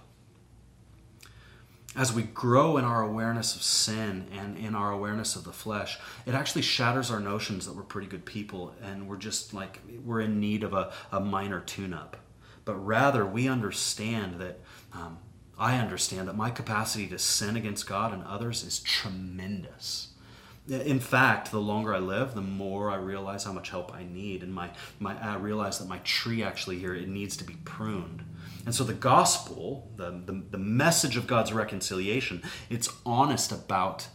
as 1.96 2.12
we 2.12 2.24
grow 2.24 2.78
in 2.78 2.84
our 2.84 3.02
awareness 3.02 3.56
of 3.56 3.64
sin 3.64 4.28
and 4.34 4.58
in 4.58 4.76
our 4.76 4.92
awareness 4.92 5.36
of 5.36 5.46
the 5.46 5.54
flesh, 5.54 5.98
it 6.26 6.34
actually 6.34 6.62
shatters 6.62 7.10
our 7.10 7.20
notions 7.20 7.66
that 7.66 7.76
we're 7.76 7.84
pretty 7.84 8.08
good 8.08 8.26
people 8.26 8.76
and 8.84 9.08
we're 9.08 9.16
just 9.16 9.54
like, 9.54 9.80
we're 10.04 10.22
in 10.22 10.40
need 10.40 10.64
of 10.64 10.74
a, 10.74 10.92
a 11.12 11.20
minor 11.20 11.62
tune 11.62 11.94
up. 11.94 12.18
But 12.66 12.76
rather, 12.76 13.26
we 13.26 13.48
understand 13.48 14.40
that, 14.42 14.60
um, 14.94 15.20
I 15.58 15.78
understand 15.78 16.28
that 16.28 16.36
my 16.36 16.50
capacity 16.50 17.08
to 17.08 17.20
sin 17.20 17.56
against 17.56 17.88
God 17.88 18.14
and 18.14 18.24
others 18.24 18.64
is 18.64 18.80
tremendous. 18.80 20.10
In 20.68 21.00
fact, 21.00 21.52
the 21.52 21.62
longer 21.62 21.94
I 21.94 22.00
live, 22.00 22.34
the 22.34 22.42
more 22.42 22.90
I 22.90 22.96
realize 22.96 23.44
how 23.44 23.54
much 23.54 23.70
help 23.70 23.94
I 23.94 24.04
need, 24.04 24.42
and 24.42 24.52
my, 24.52 24.72
my 25.00 25.16
I 25.22 25.36
realize 25.36 25.78
that 25.78 25.88
my 25.88 26.00
tree 26.00 26.42
actually 26.42 26.80
here 26.80 26.96
it 26.96 27.08
needs 27.08 27.38
to 27.38 27.44
be 27.44 27.54
pruned 27.64 28.24
and 28.66 28.74
so 28.74 28.84
the 28.84 28.94
gospel, 28.94 29.92
the, 29.96 30.10
the, 30.26 30.44
the 30.52 30.58
message 30.58 31.18
of 31.18 31.28
God's 31.28 31.54
reconciliation, 31.54 32.42
it's 32.70 32.90
honest 33.06 33.52
about 33.52 34.08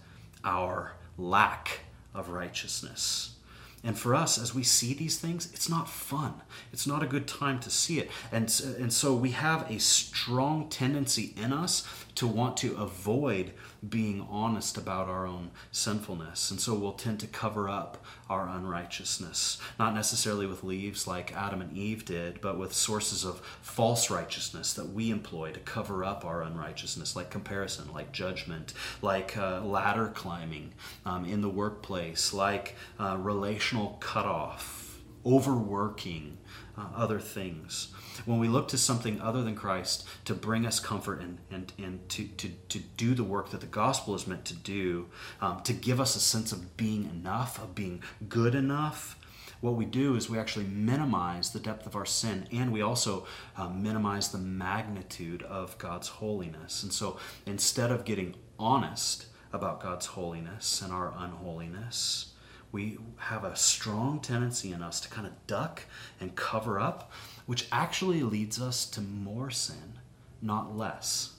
our 0.44 0.96
lack 1.16 1.80
of 2.14 2.30
righteousness. 2.30 3.36
And 3.82 3.98
for 3.98 4.14
us, 4.14 4.38
as 4.38 4.54
we 4.54 4.62
see 4.62 4.92
these 4.92 5.18
things, 5.18 5.50
it's 5.54 5.68
not 5.68 5.88
fun. 5.88 6.34
It's 6.72 6.86
not 6.86 7.02
a 7.02 7.06
good 7.06 7.26
time 7.26 7.60
to 7.60 7.70
see 7.70 7.98
it. 7.98 8.10
And, 8.30 8.42
and 8.78 8.92
so 8.92 9.14
we 9.14 9.30
have 9.30 9.70
a 9.70 9.78
strong 9.78 10.68
tendency 10.68 11.32
in 11.36 11.52
us 11.52 11.86
to 12.16 12.26
want 12.26 12.58
to 12.58 12.76
avoid 12.76 13.52
being 13.88 14.26
honest 14.28 14.76
about 14.76 15.08
our 15.08 15.26
own 15.26 15.50
sinfulness. 15.72 16.50
And 16.50 16.60
so 16.60 16.74
we'll 16.74 16.92
tend 16.92 17.20
to 17.20 17.26
cover 17.26 17.68
up 17.68 18.04
our 18.28 18.48
unrighteousness, 18.48 19.58
not 19.78 19.94
necessarily 19.94 20.46
with 20.46 20.62
leaves 20.62 21.06
like 21.06 21.34
Adam 21.34 21.60
and 21.62 21.76
Eve 21.76 22.04
did, 22.04 22.40
but 22.40 22.58
with 22.58 22.72
sources 22.72 23.24
of 23.24 23.40
false 23.62 24.10
righteousness 24.10 24.74
that 24.74 24.90
we 24.90 25.10
employ 25.10 25.52
to 25.52 25.60
cover 25.60 26.04
up 26.04 26.24
our 26.24 26.42
unrighteousness, 26.42 27.16
like 27.16 27.30
comparison, 27.30 27.92
like 27.92 28.12
judgment, 28.12 28.74
like 29.00 29.36
uh, 29.36 29.60
ladder 29.62 30.08
climbing 30.14 30.72
um, 31.06 31.24
in 31.24 31.40
the 31.40 31.48
workplace, 31.48 32.34
like 32.34 32.76
uh, 32.98 33.16
relational 33.18 33.96
cutoff, 34.00 35.00
overworking, 35.24 36.36
uh, 36.76 36.86
other 36.94 37.18
things 37.18 37.88
when 38.24 38.38
we 38.38 38.48
look 38.48 38.68
to 38.68 38.78
something 38.78 39.20
other 39.20 39.42
than 39.42 39.54
Christ 39.54 40.06
to 40.24 40.34
bring 40.34 40.66
us 40.66 40.80
comfort 40.80 41.20
and, 41.20 41.38
and, 41.50 41.72
and 41.78 42.08
to, 42.10 42.26
to, 42.26 42.48
to 42.48 42.78
do 42.96 43.14
the 43.14 43.24
work 43.24 43.50
that 43.50 43.60
the 43.60 43.66
gospel 43.66 44.14
is 44.14 44.26
meant 44.26 44.44
to 44.46 44.54
do, 44.54 45.08
um, 45.40 45.62
to 45.62 45.72
give 45.72 46.00
us 46.00 46.16
a 46.16 46.20
sense 46.20 46.52
of 46.52 46.76
being 46.76 47.04
enough, 47.04 47.62
of 47.62 47.74
being 47.74 48.02
good 48.28 48.54
enough, 48.54 49.16
what 49.60 49.74
we 49.74 49.84
do 49.84 50.16
is 50.16 50.30
we 50.30 50.38
actually 50.38 50.64
minimize 50.64 51.50
the 51.50 51.60
depth 51.60 51.86
of 51.86 51.94
our 51.94 52.06
sin 52.06 52.46
and 52.50 52.72
we 52.72 52.80
also 52.80 53.26
uh, 53.56 53.68
minimize 53.68 54.30
the 54.30 54.38
magnitude 54.38 55.42
of 55.42 55.76
God's 55.78 56.08
holiness. 56.08 56.82
And 56.82 56.92
so 56.92 57.18
instead 57.44 57.90
of 57.90 58.04
getting 58.04 58.34
honest 58.58 59.26
about 59.52 59.82
God's 59.82 60.06
holiness 60.06 60.80
and 60.80 60.92
our 60.92 61.12
unholiness, 61.16 62.32
we 62.72 62.98
have 63.16 63.44
a 63.44 63.56
strong 63.56 64.20
tendency 64.20 64.72
in 64.72 64.82
us 64.82 65.00
to 65.00 65.08
kind 65.08 65.26
of 65.26 65.46
duck 65.46 65.82
and 66.20 66.34
cover 66.36 66.78
up 66.78 67.10
which 67.50 67.66
actually 67.72 68.22
leads 68.22 68.60
us 68.60 68.86
to 68.86 69.00
more 69.00 69.50
sin, 69.50 69.98
not 70.40 70.76
less. 70.78 71.32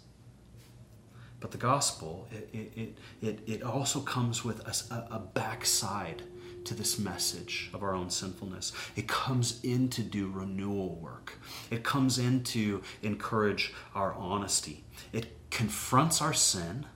But 1.39 1.51
the 1.51 1.57
gospel, 1.57 2.27
it, 2.29 2.49
it, 2.75 2.97
it, 3.21 3.39
it 3.47 3.63
also 3.63 4.01
comes 4.01 4.43
with 4.43 4.59
a, 4.91 4.95
a 5.09 5.19
backside 5.19 6.23
to 6.65 6.73
this 6.73 6.99
message 6.99 7.69
of 7.73 7.81
our 7.81 7.95
own 7.95 8.09
sinfulness. 8.09 8.73
It 8.97 9.07
comes 9.07 9.61
in 9.63 9.87
to 9.91 10.03
do 10.03 10.29
renewal 10.29 10.95
work, 10.95 11.39
it 11.69 11.85
comes 11.85 12.19
in 12.19 12.43
to 12.43 12.83
encourage 13.01 13.73
our 13.95 14.13
honesty. 14.13 14.83
It 15.13 15.49
confronts 15.49 16.21
our 16.21 16.33
sin, 16.33 16.87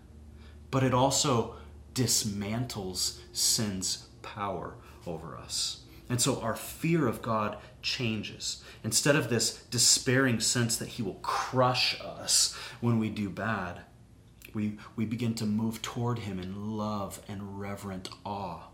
but 0.71 0.83
it 0.83 0.93
also 0.93 1.55
dismantles 1.93 3.19
sin's 3.31 4.09
power 4.21 4.75
over 5.07 5.37
us. 5.37 5.84
And 6.09 6.21
so 6.21 6.39
our 6.41 6.55
fear 6.55 7.07
of 7.07 7.21
God 7.21 7.57
changes. 7.81 8.63
Instead 8.83 9.15
of 9.15 9.29
this 9.29 9.63
despairing 9.71 10.39
sense 10.39 10.77
that 10.77 10.89
He 10.89 11.03
will 11.03 11.15
crush 11.15 11.99
us 11.99 12.55
when 12.79 12.99
we 12.99 13.09
do 13.09 13.29
bad, 13.29 13.81
we, 14.53 14.77
we 14.95 15.05
begin 15.05 15.33
to 15.35 15.45
move 15.45 15.81
toward 15.81 16.19
Him 16.19 16.39
in 16.39 16.77
love 16.77 17.21
and 17.27 17.59
reverent 17.59 18.09
awe. 18.23 18.67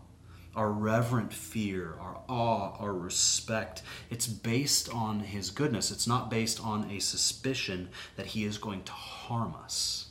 Our 0.54 0.70
reverent 0.70 1.32
fear, 1.32 1.96
our 1.98 2.20
awe, 2.28 2.76
our 2.78 2.92
respect, 2.92 3.82
it's 4.10 4.26
based 4.26 4.92
on 4.92 5.20
His 5.20 5.50
goodness. 5.50 5.90
It's 5.90 6.06
not 6.06 6.30
based 6.30 6.62
on 6.62 6.90
a 6.90 7.00
suspicion 7.00 7.88
that 8.16 8.26
He 8.26 8.44
is 8.44 8.58
going 8.58 8.82
to 8.84 8.92
harm 8.92 9.54
us. 9.64 10.10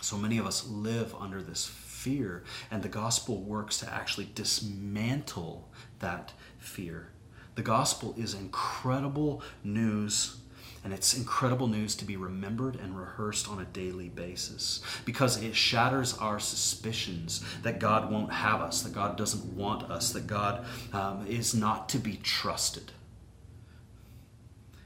So 0.00 0.16
many 0.16 0.38
of 0.38 0.46
us 0.46 0.66
live 0.66 1.14
under 1.18 1.42
this 1.42 1.66
fear, 1.66 2.44
and 2.70 2.82
the 2.82 2.88
gospel 2.88 3.42
works 3.42 3.78
to 3.78 3.92
actually 3.92 4.30
dismantle 4.34 5.69
that 6.00 6.32
fear. 6.58 7.08
The 7.54 7.62
gospel 7.62 8.14
is 8.18 8.34
incredible 8.34 9.42
news 9.64 10.36
and 10.82 10.92
it's 10.94 11.14
incredible 11.14 11.66
news 11.66 11.94
to 11.96 12.04
be 12.06 12.16
remembered 12.16 12.76
and 12.76 12.98
rehearsed 12.98 13.48
on 13.48 13.60
a 13.60 13.66
daily 13.66 14.08
basis 14.08 14.80
because 15.04 15.42
it 15.42 15.54
shatters 15.54 16.16
our 16.18 16.38
suspicions 16.38 17.44
that 17.62 17.78
God 17.78 18.10
won't 18.10 18.32
have 18.32 18.62
us, 18.62 18.82
that 18.82 18.94
God 18.94 19.16
doesn't 19.16 19.44
want 19.54 19.90
us, 19.90 20.12
that 20.12 20.26
God 20.26 20.64
um, 20.92 21.26
is 21.26 21.54
not 21.54 21.88
to 21.90 21.98
be 21.98 22.16
trusted. 22.22 22.92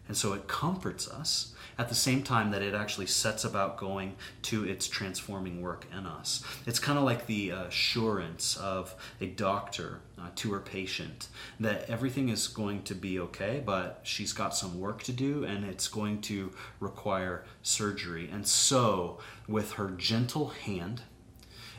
And 0.06 0.16
so 0.16 0.32
it 0.34 0.46
comforts 0.48 1.08
us 1.08 1.54
at 1.78 1.88
the 1.88 1.94
same 1.94 2.22
time 2.22 2.50
that 2.50 2.62
it 2.62 2.74
actually 2.74 3.06
sets 3.06 3.44
about 3.44 3.76
going 3.76 4.14
to 4.42 4.64
its 4.64 4.86
transforming 4.86 5.60
work 5.60 5.86
in 5.96 6.06
us. 6.06 6.44
It's 6.66 6.78
kind 6.78 6.98
of 6.98 7.04
like 7.04 7.26
the 7.26 7.50
assurance 7.50 8.56
of 8.56 8.94
a 9.20 9.26
doctor 9.26 10.00
uh, 10.18 10.28
to 10.36 10.52
her 10.52 10.60
patient 10.60 11.28
that 11.58 11.88
everything 11.88 12.28
is 12.28 12.46
going 12.46 12.82
to 12.84 12.94
be 12.94 13.18
okay, 13.18 13.62
but 13.64 14.00
she's 14.02 14.32
got 14.32 14.54
some 14.54 14.78
work 14.78 15.02
to 15.04 15.12
do 15.12 15.44
and 15.44 15.64
it's 15.64 15.88
going 15.88 16.20
to 16.22 16.52
require 16.80 17.44
surgery. 17.62 18.28
And 18.30 18.46
so, 18.46 19.18
with 19.48 19.72
her 19.72 19.90
gentle 19.90 20.48
hand, 20.48 21.02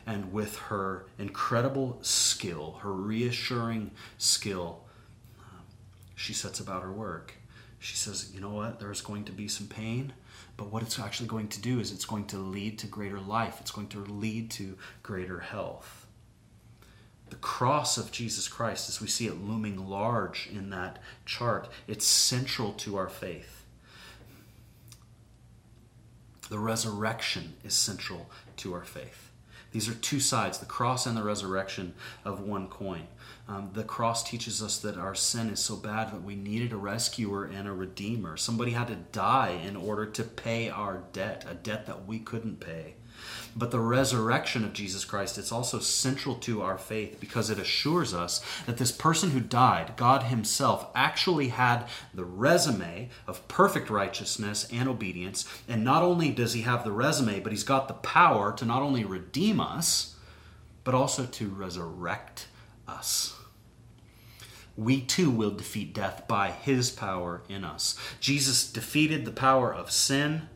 and 0.08 0.32
with 0.32 0.58
her 0.58 1.08
incredible 1.18 1.98
skill, 2.02 2.78
her 2.84 2.94
reassuring 2.94 3.90
skill, 4.20 4.84
uh, 5.40 5.62
she 6.14 6.32
sets 6.32 6.60
about 6.60 6.84
her 6.84 6.92
work 6.92 7.34
she 7.86 7.96
says, 7.96 8.32
you 8.34 8.42
know 8.42 8.50
what, 8.50 8.80
there's 8.80 9.02
going 9.02 9.24
to 9.26 9.32
be 9.32 9.48
some 9.48 9.68
pain, 9.68 10.12
but 10.58 10.72
what 10.72 10.82
it's 10.82 10.98
actually 10.98 11.28
going 11.28 11.48
to 11.50 11.62
do 11.62 11.80
is 11.80 11.92
it's 11.92 12.06
going 12.06 12.26
to 12.26 12.38
lead 12.38 12.80
to 12.80 12.88
greater 12.88 13.20
life, 13.20 13.58
it's 13.62 13.70
going 13.70 13.88
to 13.90 14.00
lead 14.00 14.50
to 14.50 14.76
greater 15.04 15.40
health. 15.40 16.08
The 17.30 17.36
cross 17.36 18.00
of 18.00 18.12
Jesus 18.12 18.48
Christ, 18.48 18.90
as 18.90 19.02
we 19.02 19.08
see 19.08 19.28
it 19.28 19.40
looming 19.40 19.88
large 19.88 20.50
in 20.52 20.72
that 20.72 20.98
chart, 21.26 21.68
it's 21.88 22.08
central 22.08 22.74
to 22.74 22.98
our 22.98 23.08
faith. 23.08 23.66
The 26.50 26.60
resurrection 26.60 27.54
is 27.64 27.76
central 27.76 28.32
to 28.58 28.74
our 28.74 28.84
faith. 28.84 29.25
These 29.76 29.90
are 29.90 29.94
two 29.96 30.22
sides, 30.22 30.60
the 30.60 30.66
cross 30.66 31.06
and 31.06 31.18
the 31.18 31.24
resurrection 31.24 31.96
of 32.24 32.40
one 32.40 32.70
coin. 32.70 33.10
Um, 33.50 33.72
the 33.74 33.84
cross 33.84 34.24
teaches 34.24 34.64
us 34.64 34.78
that 34.78 34.96
our 34.98 35.14
sin 35.14 35.50
is 35.50 35.60
so 35.60 35.76
bad 35.76 36.14
that 36.14 36.24
we 36.24 36.38
needed 36.38 36.72
a 36.72 36.78
rescuer 36.78 37.44
and 37.44 37.68
a 37.68 37.74
redeemer. 37.74 38.38
Somebody 38.38 38.72
had 38.72 38.88
to 38.88 38.96
die 38.96 39.60
in 39.66 39.76
order 39.76 40.06
to 40.06 40.24
pay 40.24 40.70
our 40.70 41.04
debt, 41.12 41.44
a 41.46 41.56
debt 41.56 41.88
that 41.88 42.08
we 42.08 42.20
couldn't 42.20 42.62
pay. 42.62 42.94
But 43.56 43.72
the 43.72 43.80
resurrection 43.80 44.66
of 44.66 44.74
Jesus 44.74 45.06
Christ, 45.06 45.38
it's 45.38 45.52
also 45.52 45.80
central 45.80 46.36
to 46.36 46.62
our 46.62 46.78
faith 46.78 47.20
because 47.22 47.50
it 47.50 47.58
assures 47.58 48.14
us 48.14 48.44
that 48.66 48.78
this 48.78 48.92
person 48.92 49.32
who 49.32 49.40
died, 49.40 49.94
God 49.96 50.24
Himself, 50.24 50.88
actually 50.94 51.50
had 51.50 51.86
the 52.14 52.26
resume 52.26 53.10
of 53.28 53.48
perfect 53.48 53.90
righteousness 53.90 54.68
and 54.74 54.90
obedience. 54.90 55.48
And 55.70 55.86
not 55.86 56.04
only 56.04 56.32
does 56.32 56.54
He 56.54 56.64
have 56.64 56.84
the 56.84 56.92
resume, 56.92 57.40
but 57.40 57.54
He's 57.54 57.64
got 57.64 57.88
the 57.88 57.94
power 57.94 58.52
to 58.52 58.66
not 58.66 58.82
only 58.82 59.06
redeem 59.06 59.62
us, 59.62 60.16
but 60.84 60.94
also 60.94 61.26
to 61.26 61.48
resurrect 61.48 62.48
us 62.88 63.36
we 64.78 65.00
too 65.00 65.32
will 65.32 65.52
defeat 65.52 65.94
death 65.94 66.28
by 66.28 66.52
his 66.52 66.92
power 66.92 67.42
in 67.48 67.64
us. 67.64 67.98
Jesus 68.20 68.70
defeated 68.70 69.26
the 69.26 69.32
power 69.32 69.74
of 69.74 69.92
sin 69.92 70.50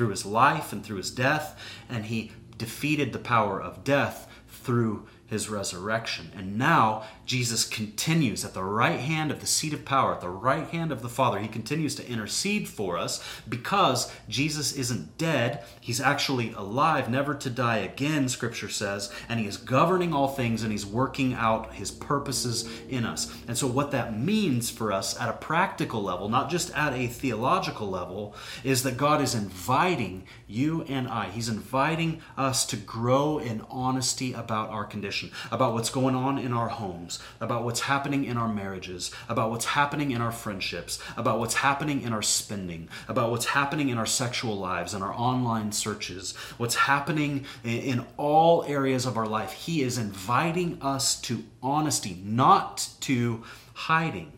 through 0.00 0.08
his 0.08 0.24
life 0.24 0.72
and 0.72 0.82
through 0.82 0.96
his 0.96 1.10
death, 1.10 1.60
and 1.86 2.06
he 2.06 2.32
defeated 2.56 3.12
the 3.12 3.18
power 3.18 3.60
of 3.60 3.84
death 3.84 4.26
through 4.48 5.06
his 5.30 5.48
resurrection. 5.48 6.30
And 6.36 6.58
now 6.58 7.04
Jesus 7.24 7.64
continues 7.64 8.44
at 8.44 8.52
the 8.52 8.64
right 8.64 8.98
hand 8.98 9.30
of 9.30 9.40
the 9.40 9.46
seat 9.46 9.72
of 9.72 9.84
power, 9.84 10.14
at 10.14 10.20
the 10.20 10.28
right 10.28 10.66
hand 10.68 10.90
of 10.90 11.02
the 11.02 11.08
Father. 11.08 11.38
He 11.38 11.48
continues 11.48 11.94
to 11.94 12.08
intercede 12.08 12.68
for 12.68 12.98
us 12.98 13.24
because 13.48 14.12
Jesus 14.28 14.72
isn't 14.72 15.16
dead. 15.16 15.62
He's 15.80 16.00
actually 16.00 16.52
alive, 16.52 17.08
never 17.08 17.34
to 17.36 17.48
die 17.48 17.78
again, 17.78 18.28
Scripture 18.28 18.68
says. 18.68 19.12
And 19.28 19.38
he 19.38 19.46
is 19.46 19.56
governing 19.56 20.12
all 20.12 20.28
things 20.28 20.64
and 20.64 20.72
he's 20.72 20.84
working 20.84 21.32
out 21.32 21.74
his 21.74 21.92
purposes 21.92 22.68
in 22.88 23.04
us. 23.04 23.32
And 23.46 23.56
so, 23.56 23.68
what 23.68 23.92
that 23.92 24.18
means 24.18 24.68
for 24.68 24.92
us 24.92 25.18
at 25.20 25.28
a 25.28 25.34
practical 25.34 26.02
level, 26.02 26.28
not 26.28 26.50
just 26.50 26.74
at 26.76 26.92
a 26.92 27.06
theological 27.06 27.88
level, 27.88 28.34
is 28.64 28.82
that 28.82 28.96
God 28.96 29.22
is 29.22 29.34
inviting 29.34 30.24
you 30.50 30.82
and 30.82 31.06
I, 31.06 31.28
He's 31.30 31.48
inviting 31.48 32.20
us 32.36 32.66
to 32.66 32.76
grow 32.76 33.38
in 33.38 33.62
honesty 33.70 34.32
about 34.32 34.70
our 34.70 34.84
condition, 34.84 35.19
about 35.50 35.74
what's 35.74 35.90
going 35.90 36.14
on 36.14 36.38
in 36.38 36.52
our 36.52 36.68
homes 36.68 37.18
about 37.40 37.64
what's 37.64 37.80
happening 37.80 38.24
in 38.24 38.36
our 38.36 38.48
marriages, 38.48 39.10
about 39.28 39.50
what's 39.50 39.64
happening 39.64 40.10
in 40.10 40.20
our 40.20 40.32
friendships, 40.32 40.98
about 41.16 41.38
what's 41.38 41.54
happening 41.54 42.02
in 42.02 42.12
our 42.12 42.22
spending, 42.22 42.88
about 43.08 43.30
what's 43.30 43.46
happening 43.46 43.88
in 43.88 43.98
our 43.98 44.06
sexual 44.06 44.56
lives 44.56 44.94
and 44.94 45.02
our 45.02 45.14
online 45.14 45.72
searches, 45.72 46.36
what's 46.58 46.74
happening 46.74 47.44
in 47.64 48.04
all 48.16 48.64
areas 48.64 49.06
of 49.06 49.16
our 49.16 49.26
life. 49.26 49.52
He 49.52 49.82
is 49.82 49.98
inviting 49.98 50.78
us 50.82 51.20
to 51.22 51.44
honesty, 51.62 52.20
not 52.24 52.88
to 53.00 53.42
hiding. 53.74 54.32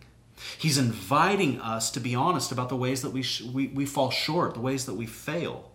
He's 0.58 0.78
inviting 0.78 1.60
us 1.60 1.90
to 1.92 2.00
be 2.00 2.14
honest 2.14 2.50
about 2.52 2.68
the 2.68 2.76
ways 2.76 3.02
that 3.02 3.10
we, 3.10 3.22
sh- 3.22 3.42
we, 3.42 3.68
we 3.68 3.86
fall 3.86 4.10
short, 4.10 4.54
the 4.54 4.60
ways 4.60 4.86
that 4.86 4.94
we 4.94 5.06
fail. 5.06 5.70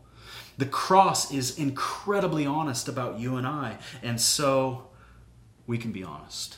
The 0.58 0.66
cross 0.66 1.32
is 1.32 1.58
incredibly 1.58 2.46
honest 2.46 2.88
about 2.88 3.20
you 3.20 3.36
and 3.36 3.46
I, 3.46 3.78
and 4.02 4.20
so 4.20 4.87
we 5.68 5.78
can 5.78 5.92
be 5.92 6.04
honest. 6.04 6.58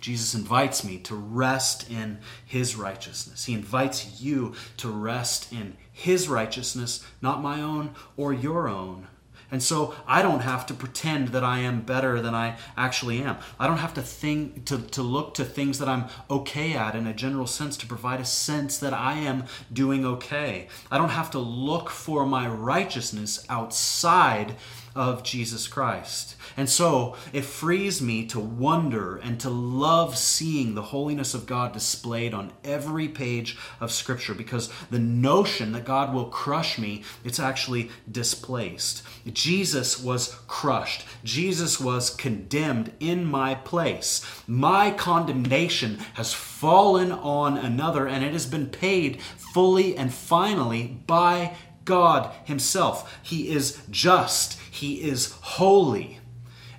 Jesus 0.00 0.34
invites 0.34 0.82
me 0.82 0.98
to 0.98 1.14
rest 1.14 1.88
in 1.88 2.18
his 2.44 2.74
righteousness. 2.74 3.44
He 3.44 3.54
invites 3.54 4.20
you 4.20 4.54
to 4.78 4.90
rest 4.90 5.52
in 5.52 5.76
his 5.92 6.28
righteousness, 6.28 7.06
not 7.22 7.40
my 7.40 7.62
own 7.62 7.94
or 8.16 8.32
your 8.32 8.68
own. 8.68 9.06
And 9.52 9.62
so 9.62 9.94
I 10.06 10.22
don't 10.22 10.40
have 10.40 10.64
to 10.66 10.74
pretend 10.74 11.28
that 11.28 11.44
I 11.44 11.58
am 11.58 11.82
better 11.82 12.22
than 12.22 12.34
I 12.34 12.56
actually 12.74 13.22
am. 13.22 13.36
I 13.60 13.66
don't 13.66 13.76
have 13.76 13.92
to 13.94 14.02
think 14.02 14.64
to, 14.64 14.78
to 14.78 15.02
look 15.02 15.34
to 15.34 15.44
things 15.44 15.78
that 15.78 15.88
I'm 15.88 16.06
okay 16.30 16.72
at 16.72 16.96
in 16.96 17.06
a 17.06 17.12
general 17.12 17.46
sense 17.46 17.76
to 17.76 17.86
provide 17.86 18.18
a 18.18 18.24
sense 18.24 18.78
that 18.78 18.94
I 18.94 19.18
am 19.18 19.44
doing 19.70 20.06
okay. 20.06 20.68
I 20.90 20.96
don't 20.96 21.10
have 21.10 21.30
to 21.32 21.38
look 21.38 21.90
for 21.90 22.24
my 22.24 22.48
righteousness 22.48 23.44
outside 23.50 24.56
of 24.94 25.22
Jesus 25.22 25.68
Christ. 25.68 26.36
And 26.56 26.68
so 26.68 27.16
it 27.32 27.44
frees 27.44 28.02
me 28.02 28.26
to 28.26 28.40
wonder 28.40 29.16
and 29.16 29.40
to 29.40 29.50
love 29.50 30.16
seeing 30.16 30.74
the 30.74 30.82
holiness 30.82 31.34
of 31.34 31.46
God 31.46 31.72
displayed 31.72 32.34
on 32.34 32.52
every 32.64 33.08
page 33.08 33.56
of 33.80 33.92
Scripture 33.92 34.34
because 34.34 34.70
the 34.90 34.98
notion 34.98 35.72
that 35.72 35.84
God 35.84 36.12
will 36.12 36.26
crush 36.26 36.78
me, 36.78 37.02
it's 37.24 37.40
actually 37.40 37.90
displaced. 38.10 39.02
Jesus 39.32 40.02
was 40.02 40.36
crushed, 40.46 41.04
Jesus 41.24 41.80
was 41.80 42.10
condemned 42.10 42.92
in 43.00 43.24
my 43.24 43.54
place. 43.54 44.24
My 44.46 44.90
condemnation 44.90 45.98
has 46.14 46.32
fallen 46.34 47.12
on 47.12 47.56
another, 47.56 48.06
and 48.06 48.24
it 48.24 48.32
has 48.32 48.46
been 48.46 48.68
paid 48.68 49.20
fully 49.22 49.96
and 49.96 50.12
finally 50.12 50.98
by 51.06 51.56
God 51.84 52.32
Himself. 52.44 53.18
He 53.22 53.48
is 53.48 53.82
just, 53.90 54.58
He 54.70 55.02
is 55.02 55.32
holy. 55.40 56.20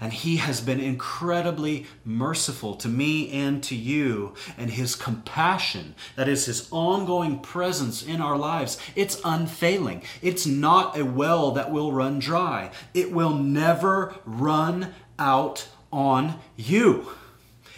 And 0.04 0.12
he 0.12 0.36
has 0.36 0.60
been 0.60 0.82
incredibly 0.82 1.86
merciful 2.04 2.76
to 2.76 2.90
me 2.90 3.32
and 3.32 3.64
to 3.64 3.74
you. 3.74 4.34
And 4.58 4.70
his 4.70 4.96
compassion, 4.96 5.96
that 6.18 6.28
is 6.28 6.46
his 6.46 6.68
ongoing 6.72 7.40
presence 7.40 8.04
in 8.04 8.20
our 8.20 8.38
lives, 8.38 8.78
it's 8.98 9.22
unfailing. 9.24 10.04
It's 10.22 10.46
not 10.46 11.00
a 11.00 11.06
well 11.06 11.52
that 11.52 11.72
will 11.72 11.94
run 11.94 12.20
dry, 12.20 12.72
it 12.94 13.14
will 13.14 13.34
never 13.34 14.14
run 14.26 14.94
out 15.18 15.70
on 15.90 16.38
you. 16.58 17.08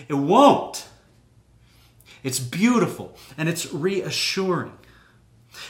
It 0.07 0.15
won't. 0.15 0.87
It's 2.23 2.39
beautiful 2.39 3.15
and 3.37 3.47
it's 3.47 3.71
reassuring. 3.71 4.73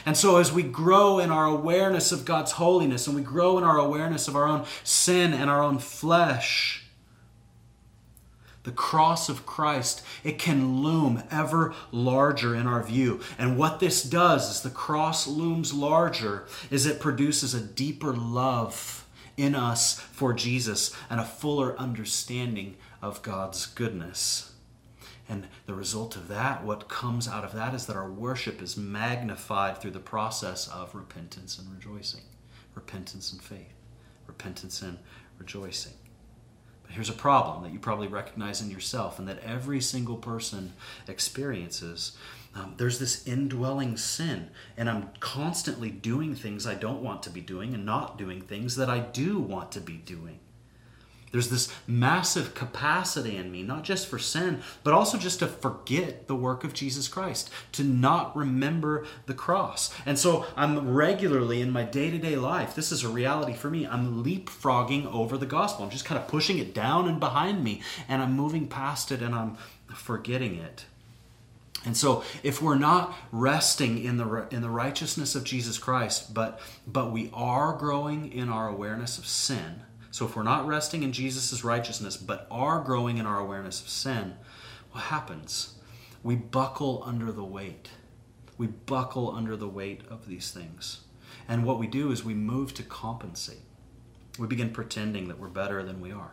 And 0.04 0.16
so, 0.16 0.36
as 0.36 0.52
we 0.52 0.62
grow 0.62 1.18
in 1.18 1.30
our 1.30 1.46
awareness 1.46 2.12
of 2.12 2.24
God's 2.24 2.52
holiness 2.52 3.06
and 3.06 3.16
we 3.16 3.22
grow 3.22 3.58
in 3.58 3.64
our 3.64 3.78
awareness 3.78 4.28
of 4.28 4.36
our 4.36 4.46
own 4.46 4.64
sin 4.84 5.32
and 5.32 5.48
our 5.48 5.62
own 5.62 5.78
flesh, 5.78 6.86
the 8.66 8.72
cross 8.72 9.28
of 9.28 9.46
Christ, 9.46 10.02
it 10.24 10.38
can 10.40 10.82
loom 10.82 11.22
ever 11.30 11.72
larger 11.92 12.54
in 12.54 12.66
our 12.66 12.82
view. 12.82 13.20
And 13.38 13.56
what 13.56 13.78
this 13.78 14.02
does 14.02 14.50
is 14.50 14.62
the 14.62 14.70
cross 14.70 15.28
looms 15.28 15.72
larger 15.72 16.46
is 16.68 16.84
it 16.84 16.98
produces 16.98 17.54
a 17.54 17.60
deeper 17.60 18.12
love 18.12 19.06
in 19.36 19.54
us 19.54 20.00
for 20.00 20.32
Jesus 20.32 20.94
and 21.08 21.20
a 21.20 21.24
fuller 21.24 21.78
understanding 21.78 22.76
of 23.00 23.22
God's 23.22 23.66
goodness. 23.66 24.52
And 25.28 25.48
the 25.66 25.74
result 25.74 26.16
of 26.16 26.28
that, 26.28 26.64
what 26.64 26.88
comes 26.88 27.26
out 27.26 27.44
of 27.44 27.52
that, 27.54 27.74
is 27.74 27.86
that 27.86 27.96
our 27.96 28.10
worship 28.10 28.62
is 28.62 28.76
magnified 28.76 29.78
through 29.78 29.90
the 29.92 29.98
process 29.98 30.68
of 30.68 30.94
repentance 30.94 31.58
and 31.58 31.72
rejoicing, 31.72 32.22
repentance 32.74 33.32
and 33.32 33.42
faith, 33.42 33.74
repentance 34.26 34.82
and 34.82 34.98
rejoicing. 35.38 35.94
But 36.84 36.92
here's 36.92 37.10
a 37.10 37.14
problem 37.14 37.64
that 37.64 37.72
you 37.72 37.80
probably 37.80 38.06
recognize 38.06 38.60
in 38.60 38.70
yourself 38.70 39.18
and 39.18 39.26
that 39.26 39.40
every 39.40 39.80
single 39.80 40.16
person 40.16 40.72
experiences. 41.08 42.16
Um, 42.54 42.74
there's 42.76 43.00
this 43.00 43.26
indwelling 43.26 43.96
sin, 43.96 44.50
and 44.76 44.88
I'm 44.88 45.10
constantly 45.20 45.90
doing 45.90 46.34
things 46.34 46.66
I 46.66 46.74
don't 46.74 47.02
want 47.02 47.22
to 47.24 47.30
be 47.30 47.40
doing 47.40 47.74
and 47.74 47.84
not 47.84 48.16
doing 48.16 48.40
things 48.40 48.76
that 48.76 48.88
I 48.88 49.00
do 49.00 49.40
want 49.40 49.72
to 49.72 49.80
be 49.80 49.96
doing. 49.96 50.38
There's 51.36 51.50
this 51.50 51.68
massive 51.86 52.54
capacity 52.54 53.36
in 53.36 53.52
me, 53.52 53.62
not 53.62 53.84
just 53.84 54.08
for 54.08 54.18
sin, 54.18 54.62
but 54.82 54.94
also 54.94 55.18
just 55.18 55.40
to 55.40 55.46
forget 55.46 56.28
the 56.28 56.34
work 56.34 56.64
of 56.64 56.72
Jesus 56.72 57.08
Christ, 57.08 57.50
to 57.72 57.84
not 57.84 58.34
remember 58.34 59.04
the 59.26 59.34
cross. 59.34 59.94
And 60.06 60.18
so 60.18 60.46
I'm 60.56 60.94
regularly 60.94 61.60
in 61.60 61.70
my 61.70 61.82
day 61.82 62.10
to 62.10 62.16
day 62.16 62.36
life, 62.36 62.74
this 62.74 62.90
is 62.90 63.04
a 63.04 63.10
reality 63.10 63.52
for 63.52 63.68
me. 63.68 63.86
I'm 63.86 64.24
leapfrogging 64.24 65.04
over 65.12 65.36
the 65.36 65.44
gospel. 65.44 65.84
I'm 65.84 65.90
just 65.90 66.06
kind 66.06 66.18
of 66.18 66.26
pushing 66.26 66.56
it 66.56 66.72
down 66.72 67.06
and 67.06 67.20
behind 67.20 67.62
me, 67.62 67.82
and 68.08 68.22
I'm 68.22 68.32
moving 68.32 68.66
past 68.66 69.12
it 69.12 69.20
and 69.20 69.34
I'm 69.34 69.58
forgetting 69.94 70.54
it. 70.54 70.86
And 71.84 71.94
so 71.94 72.24
if 72.42 72.62
we're 72.62 72.76
not 72.76 73.14
resting 73.30 74.02
in 74.02 74.16
the 74.16 74.46
in 74.50 74.62
the 74.62 74.70
righteousness 74.70 75.34
of 75.34 75.44
Jesus 75.44 75.76
Christ, 75.76 76.32
but 76.32 76.60
but 76.86 77.12
we 77.12 77.30
are 77.34 77.74
growing 77.74 78.32
in 78.32 78.48
our 78.48 78.68
awareness 78.68 79.18
of 79.18 79.26
sin, 79.26 79.82
so 80.16 80.24
if 80.24 80.34
we're 80.34 80.44
not 80.44 80.66
resting 80.66 81.02
in 81.02 81.12
Jesus' 81.12 81.62
righteousness, 81.62 82.16
but 82.16 82.46
are 82.50 82.80
growing 82.80 83.18
in 83.18 83.26
our 83.26 83.38
awareness 83.38 83.82
of 83.82 83.90
sin, 83.90 84.36
what 84.92 85.02
happens? 85.02 85.74
We 86.22 86.36
buckle 86.36 87.02
under 87.04 87.30
the 87.30 87.44
weight. 87.44 87.90
We 88.56 88.68
buckle 88.68 89.30
under 89.30 89.58
the 89.58 89.68
weight 89.68 90.00
of 90.08 90.26
these 90.26 90.50
things. 90.50 91.02
And 91.46 91.66
what 91.66 91.78
we 91.78 91.86
do 91.86 92.12
is 92.12 92.24
we 92.24 92.32
move 92.32 92.72
to 92.76 92.82
compensate. 92.82 93.60
We 94.38 94.46
begin 94.46 94.70
pretending 94.70 95.28
that 95.28 95.38
we're 95.38 95.48
better 95.48 95.82
than 95.82 96.00
we 96.00 96.12
are. 96.12 96.32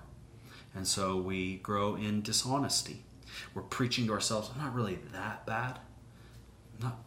And 0.73 0.87
so 0.87 1.17
we 1.17 1.57
grow 1.57 1.95
in 1.95 2.21
dishonesty. 2.21 3.03
We're 3.53 3.63
preaching 3.63 4.07
to 4.07 4.13
ourselves, 4.13 4.49
I'm 4.55 4.63
not 4.63 4.73
really 4.73 4.99
that 5.11 5.45
bad. 5.45 5.79
not, 6.81 7.03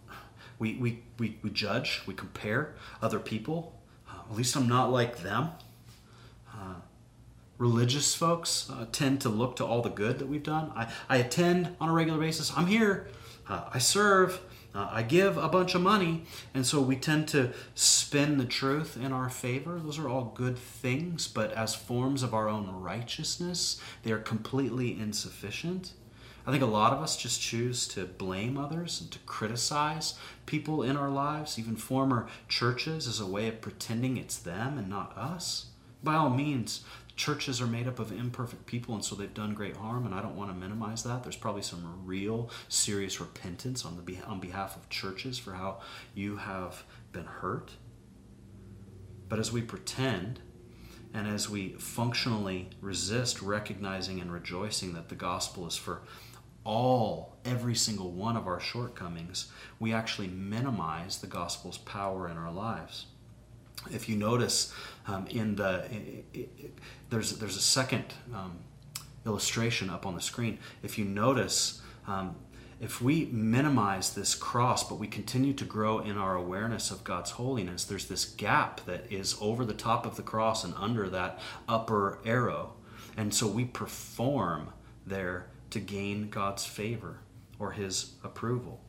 we, 0.59 0.75
we, 0.75 1.05
we, 1.19 1.39
we 1.41 1.49
judge, 1.49 2.03
we 2.07 2.13
compare 2.13 2.75
other 3.01 3.19
people. 3.19 3.81
Uh, 4.07 4.31
at 4.31 4.37
least 4.37 4.55
I'm 4.55 4.69
not 4.69 4.93
like 4.93 5.23
them 5.23 5.53
religious 7.59 8.15
folks 8.15 8.71
uh, 8.71 8.87
tend 8.93 9.21
to 9.23 9.29
look 9.29 9.57
to 9.57 9.65
all 9.65 9.83
the 9.83 9.91
good 9.91 10.19
that 10.19 10.29
we've 10.29 10.43
done. 10.43 10.73
I, 10.75 10.93
I 11.09 11.17
attend 11.17 11.75
on 11.81 11.89
a 11.89 11.93
regular 11.93 12.19
basis. 12.19 12.53
I'm 12.57 12.67
here. 12.67 13.09
Uh, 13.49 13.71
I 13.73 13.79
serve. 13.79 14.41
Uh, 14.75 14.89
I 14.91 15.03
give 15.03 15.39
a 15.39 15.49
bunch 15.49 15.75
of 15.75 15.81
money, 15.81 16.25
and 16.53 16.67
so 16.67 16.83
we 16.83 16.97
tend 16.97 17.29
to 17.29 17.53
spin 17.75 18.37
the 18.37 18.45
truth 18.45 18.99
in 19.03 19.11
our 19.11 19.31
favor. 19.31 19.81
Those 19.83 19.99
are 19.99 20.07
all 20.07 20.33
good 20.35 20.59
things, 20.59 21.29
but 21.29 21.51
as 21.53 21.75
forms 21.75 22.23
of 22.23 22.35
our 22.35 22.47
own 22.47 22.71
righteousness, 22.71 23.81
they 24.03 24.13
are 24.13 24.19
completely 24.19 24.99
insufficient. 24.99 25.93
I 26.47 26.51
think 26.51 26.63
a 26.63 26.67
lot 26.67 26.93
of 26.93 27.03
us 27.03 27.17
just 27.17 27.41
choose 27.41 27.89
to 27.89 28.05
blame 28.05 28.59
others 28.59 29.01
and 29.01 29.11
to 29.13 29.19
criticize 29.21 30.15
people 30.45 30.83
in 30.83 30.97
our 30.99 31.09
lives, 31.09 31.59
even 31.59 31.77
former 31.77 32.29
churches, 32.47 33.09
as 33.09 33.19
a 33.19 33.27
way 33.27 33.49
of 33.49 33.63
pretending 33.63 34.19
it's 34.19 34.37
them 34.37 34.77
and 34.77 34.91
not 34.91 35.17
us. 35.17 35.69
By 36.05 36.15
all 36.15 36.31
means, 36.31 36.85
churches 37.17 37.63
are 37.63 37.67
made 37.67 37.89
up 37.89 37.99
of 37.99 38.13
imperfect 38.13 38.67
people, 38.67 38.95
and 38.95 39.05
so 39.05 39.15
they've 39.15 39.33
done 39.33 39.55
great 39.55 39.77
harm, 39.77 40.05
and 40.05 40.15
I 40.15 40.21
don't 40.21 40.37
want 40.37 40.51
to 40.51 40.57
minimize 40.57 41.03
that. 41.05 41.23
There's 41.23 41.37
probably 41.37 41.63
some 41.63 42.03
real, 42.05 42.51
serious 42.69 43.21
repentance 43.21 43.85
on, 43.85 43.97
the, 44.05 44.19
on 44.27 44.39
behalf 44.39 44.77
of 44.77 44.89
churches 44.91 45.39
for 45.39 45.55
how 45.55 45.81
you 46.15 46.37
have 46.37 46.85
been 47.13 47.25
hurt. 47.25 47.73
But 49.29 49.39
as 49.39 49.51
we 49.51 49.63
pretend, 49.63 50.41
and 51.15 51.27
as 51.27 51.49
we 51.49 51.71
functionally 51.79 52.69
resist 52.83 53.41
recognizing 53.41 54.21
and 54.21 54.31
rejoicing 54.31 54.93
that 54.93 55.09
the 55.09 55.15
gospel 55.15 55.67
is 55.67 55.77
for 55.77 56.03
all, 56.65 57.39
every 57.45 57.75
single 57.75 58.11
one 58.11 58.37
of 58.37 58.47
our 58.47 58.61
shortcomings, 58.61 59.51
we 59.79 59.93
actually 59.93 60.29
minimize 60.29 61.19
the 61.19 61.27
gospel's 61.27 61.79
power 61.79 62.29
in 62.29 62.37
our 62.37 62.53
lives. 62.53 63.07
If 63.93 64.09
you 64.09 64.17
notice 64.17 64.73
um, 65.07 65.27
in 65.29 65.57
the, 65.57 65.85
it, 65.91 66.25
it, 66.35 66.79
there's, 67.11 67.39
there's 67.39 67.57
a 67.57 67.63
second 67.63 68.05
um, 68.35 68.59
illustration 69.25 69.91
up 69.91 70.07
on 70.07 70.15
the 70.15 70.21
screen. 70.21 70.59
If 70.83 70.99
you 70.99 71.05
notice, 71.05 71.83
um, 72.07 72.37
if 72.81 73.01
we 73.01 73.27
minimize 73.27 74.15
this 74.15 74.35
cross, 74.35 74.87
but 74.89 74.97
we 74.97 75.07
continue 75.07 75.55
to 75.55 75.65
grow 75.65 75.99
in 76.01 76.19
our 76.19 76.37
awareness 76.37 76.91
of 76.91 77.05
God's 77.05 77.33
holiness, 77.33 77.85
there's 77.85 78.07
this 78.07 78.25
gap 78.25 78.85
that 78.87 79.11
is 79.11 79.37
over 79.41 79.65
the 79.65 79.75
top 79.75 80.05
of 80.07 80.17
the 80.17 80.23
cross 80.23 80.63
and 80.65 80.75
under 80.77 81.09
that 81.09 81.41
upper 81.69 82.19
arrow. 82.25 82.75
And 83.17 83.35
so 83.35 83.47
we 83.47 83.65
perform 83.65 84.73
there 85.07 85.47
to 85.71 85.81
gain 85.81 86.29
God's 86.29 86.67
favor 86.67 87.21
or 87.59 87.73
his 87.73 88.13
approval. 88.23 88.81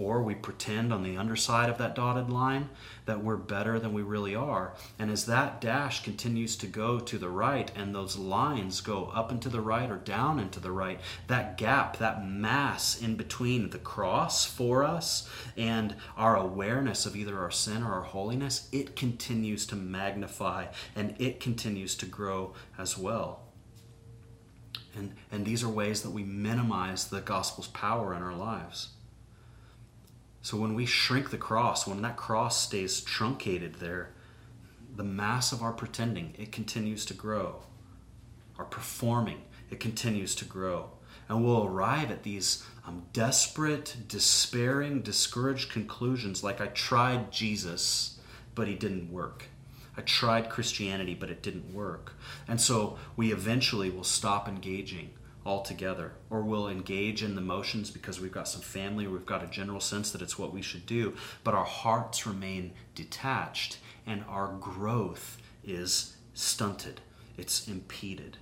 Or 0.00 0.22
we 0.22 0.34
pretend 0.34 0.94
on 0.94 1.02
the 1.02 1.18
underside 1.18 1.68
of 1.68 1.76
that 1.76 1.94
dotted 1.94 2.30
line 2.30 2.70
that 3.04 3.22
we're 3.22 3.36
better 3.36 3.78
than 3.78 3.92
we 3.92 4.00
really 4.00 4.34
are. 4.34 4.72
And 4.98 5.10
as 5.10 5.26
that 5.26 5.60
dash 5.60 6.02
continues 6.02 6.56
to 6.56 6.66
go 6.66 6.98
to 6.98 7.18
the 7.18 7.28
right 7.28 7.70
and 7.76 7.94
those 7.94 8.16
lines 8.16 8.80
go 8.80 9.12
up 9.14 9.30
and 9.30 9.42
to 9.42 9.50
the 9.50 9.60
right 9.60 9.90
or 9.90 9.96
down 9.96 10.38
and 10.38 10.50
to 10.52 10.60
the 10.60 10.72
right, 10.72 11.00
that 11.26 11.58
gap, 11.58 11.98
that 11.98 12.26
mass 12.26 12.98
in 12.98 13.16
between 13.16 13.68
the 13.68 13.78
cross 13.78 14.46
for 14.46 14.84
us 14.84 15.28
and 15.54 15.94
our 16.16 16.34
awareness 16.34 17.04
of 17.04 17.14
either 17.14 17.38
our 17.38 17.50
sin 17.50 17.82
or 17.82 17.92
our 17.92 18.04
holiness, 18.04 18.70
it 18.72 18.96
continues 18.96 19.66
to 19.66 19.76
magnify 19.76 20.68
and 20.96 21.14
it 21.18 21.40
continues 21.40 21.94
to 21.96 22.06
grow 22.06 22.54
as 22.78 22.96
well. 22.96 23.42
And, 24.96 25.14
and 25.30 25.44
these 25.44 25.62
are 25.62 25.68
ways 25.68 26.00
that 26.00 26.10
we 26.10 26.24
minimize 26.24 27.08
the 27.08 27.20
gospel's 27.20 27.68
power 27.68 28.14
in 28.14 28.22
our 28.22 28.34
lives. 28.34 28.94
So 30.42 30.56
when 30.56 30.74
we 30.74 30.86
shrink 30.86 31.30
the 31.30 31.38
cross, 31.38 31.86
when 31.86 32.02
that 32.02 32.16
cross 32.16 32.60
stays 32.60 33.00
truncated 33.00 33.74
there, 33.76 34.10
the 34.96 35.04
mass 35.04 35.52
of 35.52 35.62
our 35.62 35.72
pretending, 35.72 36.34
it 36.38 36.50
continues 36.50 37.04
to 37.06 37.14
grow. 37.14 37.62
Our 38.58 38.64
performing, 38.64 39.42
it 39.70 39.80
continues 39.80 40.34
to 40.36 40.44
grow. 40.44 40.90
And 41.28 41.44
we'll 41.44 41.66
arrive 41.66 42.10
at 42.10 42.22
these 42.22 42.64
um, 42.86 43.04
desperate, 43.12 43.96
despairing, 44.08 45.02
discouraged 45.02 45.70
conclusions 45.70 46.42
like 46.42 46.60
I 46.60 46.66
tried 46.68 47.30
Jesus, 47.30 48.18
but 48.54 48.66
he 48.66 48.74
didn't 48.74 49.12
work. 49.12 49.44
I 49.96 50.00
tried 50.00 50.50
Christianity, 50.50 51.14
but 51.14 51.30
it 51.30 51.42
didn't 51.42 51.74
work. 51.74 52.14
And 52.48 52.60
so 52.60 52.98
we 53.16 53.32
eventually 53.32 53.90
will 53.90 54.04
stop 54.04 54.48
engaging 54.48 55.10
altogether, 55.44 56.12
or 56.28 56.42
we'll 56.42 56.68
engage 56.68 57.22
in 57.22 57.34
the 57.34 57.40
motions 57.40 57.90
because 57.90 58.20
we've 58.20 58.32
got 58.32 58.48
some 58.48 58.60
family, 58.60 59.06
we've 59.06 59.26
got 59.26 59.42
a 59.42 59.46
general 59.46 59.80
sense 59.80 60.10
that 60.10 60.22
it's 60.22 60.38
what 60.38 60.52
we 60.52 60.62
should 60.62 60.86
do, 60.86 61.14
but 61.44 61.54
our 61.54 61.64
hearts 61.64 62.26
remain 62.26 62.72
detached 62.94 63.78
and 64.06 64.24
our 64.28 64.48
growth 64.60 65.38
is 65.64 66.16
stunted, 66.34 67.00
it's 67.36 67.68
impeded. 67.68 68.36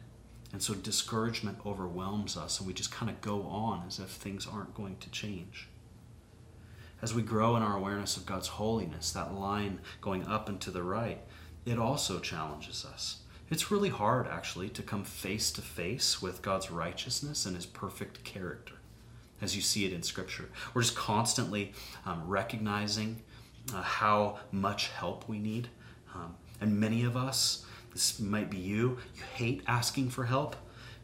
And 0.52 0.62
so 0.62 0.74
discouragement 0.74 1.58
overwhelms 1.66 2.36
us, 2.36 2.58
and 2.58 2.66
we 2.66 2.72
just 2.72 2.90
kind 2.90 3.10
of 3.10 3.20
go 3.20 3.42
on 3.42 3.84
as 3.86 3.98
if 3.98 4.08
things 4.08 4.46
aren't 4.46 4.74
going 4.74 4.96
to 4.98 5.10
change 5.10 5.68
as 7.00 7.14
we 7.14 7.22
grow 7.22 7.56
in 7.56 7.62
our 7.62 7.76
awareness 7.76 8.16
of 8.16 8.26
God's 8.26 8.48
holiness, 8.48 9.12
that 9.12 9.34
line 9.34 9.80
going 10.00 10.26
up 10.26 10.48
and 10.48 10.60
to 10.62 10.70
the 10.70 10.82
right, 10.82 11.20
it 11.64 11.78
also 11.78 12.18
challenges 12.18 12.84
us. 12.84 13.22
It's 13.50 13.70
really 13.70 13.88
hard, 13.88 14.26
actually, 14.26 14.68
to 14.70 14.82
come 14.82 15.04
face 15.04 15.50
to 15.52 15.62
face 15.62 16.20
with 16.20 16.42
God's 16.42 16.70
righteousness 16.70 17.46
and 17.46 17.56
His 17.56 17.66
perfect 17.66 18.24
character 18.24 18.74
as 19.40 19.54
you 19.54 19.62
see 19.62 19.84
it 19.84 19.92
in 19.92 20.02
Scripture. 20.02 20.48
We're 20.74 20.82
just 20.82 20.96
constantly 20.96 21.72
um, 22.04 22.22
recognizing 22.26 23.22
uh, 23.74 23.82
how 23.82 24.38
much 24.50 24.88
help 24.88 25.28
we 25.28 25.38
need. 25.38 25.68
Um, 26.14 26.34
and 26.60 26.78
many 26.78 27.04
of 27.04 27.16
us, 27.16 27.64
this 27.92 28.18
might 28.18 28.50
be 28.50 28.58
you, 28.58 28.98
you 29.14 29.22
hate 29.34 29.62
asking 29.66 30.10
for 30.10 30.24
help. 30.24 30.56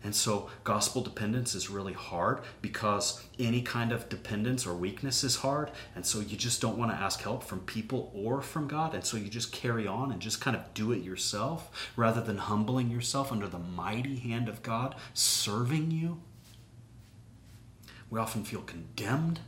And 0.05 0.15
so 0.15 0.51
gospel 0.65 1.01
dependence 1.01 1.55
is 1.55 1.71
really 1.71 1.95
hard 1.95 2.41
because 2.61 3.25
any 3.39 3.63
kind 3.63 3.91
of 3.91 4.11
dependence 4.11 4.67
or 4.67 4.75
weakness 4.75 5.25
is 5.25 5.37
hard. 5.37 5.71
And 5.97 6.05
so 6.05 6.21
you 6.21 6.37
just 6.37 6.61
don't 6.61 6.77
want 6.77 6.93
to 6.93 6.97
ask 6.97 7.23
help 7.23 7.43
from 7.43 7.61
people 7.61 8.13
or 8.15 8.43
from 8.43 8.69
God. 8.69 8.95
And 8.95 9.03
so 9.03 9.17
you 9.17 9.31
just 9.31 9.51
carry 9.51 9.87
on 9.87 10.13
and 10.13 10.21
just 10.21 10.43
kind 10.43 10.55
of 10.55 10.75
do 10.75 10.93
it 10.93 11.03
yourself 11.03 11.91
rather 11.97 12.21
than 12.21 12.37
humbling 12.37 12.91
yourself 12.91 13.33
under 13.33 13.49
the 13.49 13.59
mighty 13.59 14.17
hand 14.17 14.47
of 14.47 14.63
God 14.63 14.95
serving 15.15 15.91
you. 15.91 16.21
We 18.11 18.21
often 18.21 18.45
feel 18.45 18.61
condemned. 18.61 19.41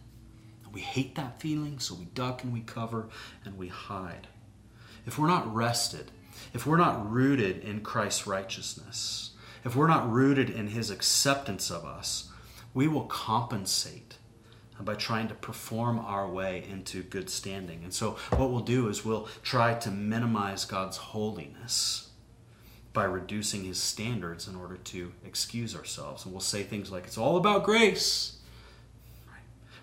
And 0.65 0.73
we 0.73 0.81
hate 0.81 1.17
that 1.17 1.39
feeling, 1.39 1.79
so 1.79 1.95
we 1.95 2.07
duck 2.07 2.43
and 2.43 2.53
we 2.53 2.61
cover 2.61 3.09
and 3.45 3.59
we 3.59 3.69
hide. 3.69 4.27
If 5.05 5.19
we're 5.19 5.29
not 5.29 5.55
rested, 5.55 6.11
if 6.55 6.67
we're 6.67 6.79
not 6.79 7.11
rooted 7.11 7.63
in 7.63 7.83
Christ's 7.83 8.27
righteousness, 8.27 9.33
if 9.65 9.75
we're 9.77 9.87
not 9.87 10.11
rooted 10.11 10.51
in 10.51 10.69
His 10.69 10.91
acceptance 10.91 11.71
of 11.71 11.85
us, 11.85 12.31
we 12.75 12.89
will 12.89 13.05
compensate 13.05 14.17
by 14.81 14.95
trying 14.95 15.29
to 15.29 15.35
perform 15.35 15.99
our 15.99 16.29
way 16.29 16.65
into 16.71 17.03
good 17.03 17.31
standing. 17.31 17.83
And 17.83 17.95
so, 17.95 18.13
what 18.31 18.51
we'll 18.51 18.61
do 18.61 18.89
is 18.89 19.05
we'll 19.05 19.29
try 19.43 19.75
to 19.75 19.91
minimize 19.91 20.65
God's 20.65 20.99
holiness 20.99 22.11
by 22.93 23.05
reducing 23.05 23.65
His 23.65 23.81
standards 23.81 24.49
in 24.49 24.57
order 24.57 24.77
to 24.77 25.13
excuse 25.25 25.75
ourselves. 25.75 26.25
And 26.25 26.33
we'll 26.33 26.41
say 26.41 26.63
things 26.63 26.91
like, 26.91 27.05
it's 27.05 27.19
all 27.19 27.37
about 27.37 27.65
grace. 27.65 28.37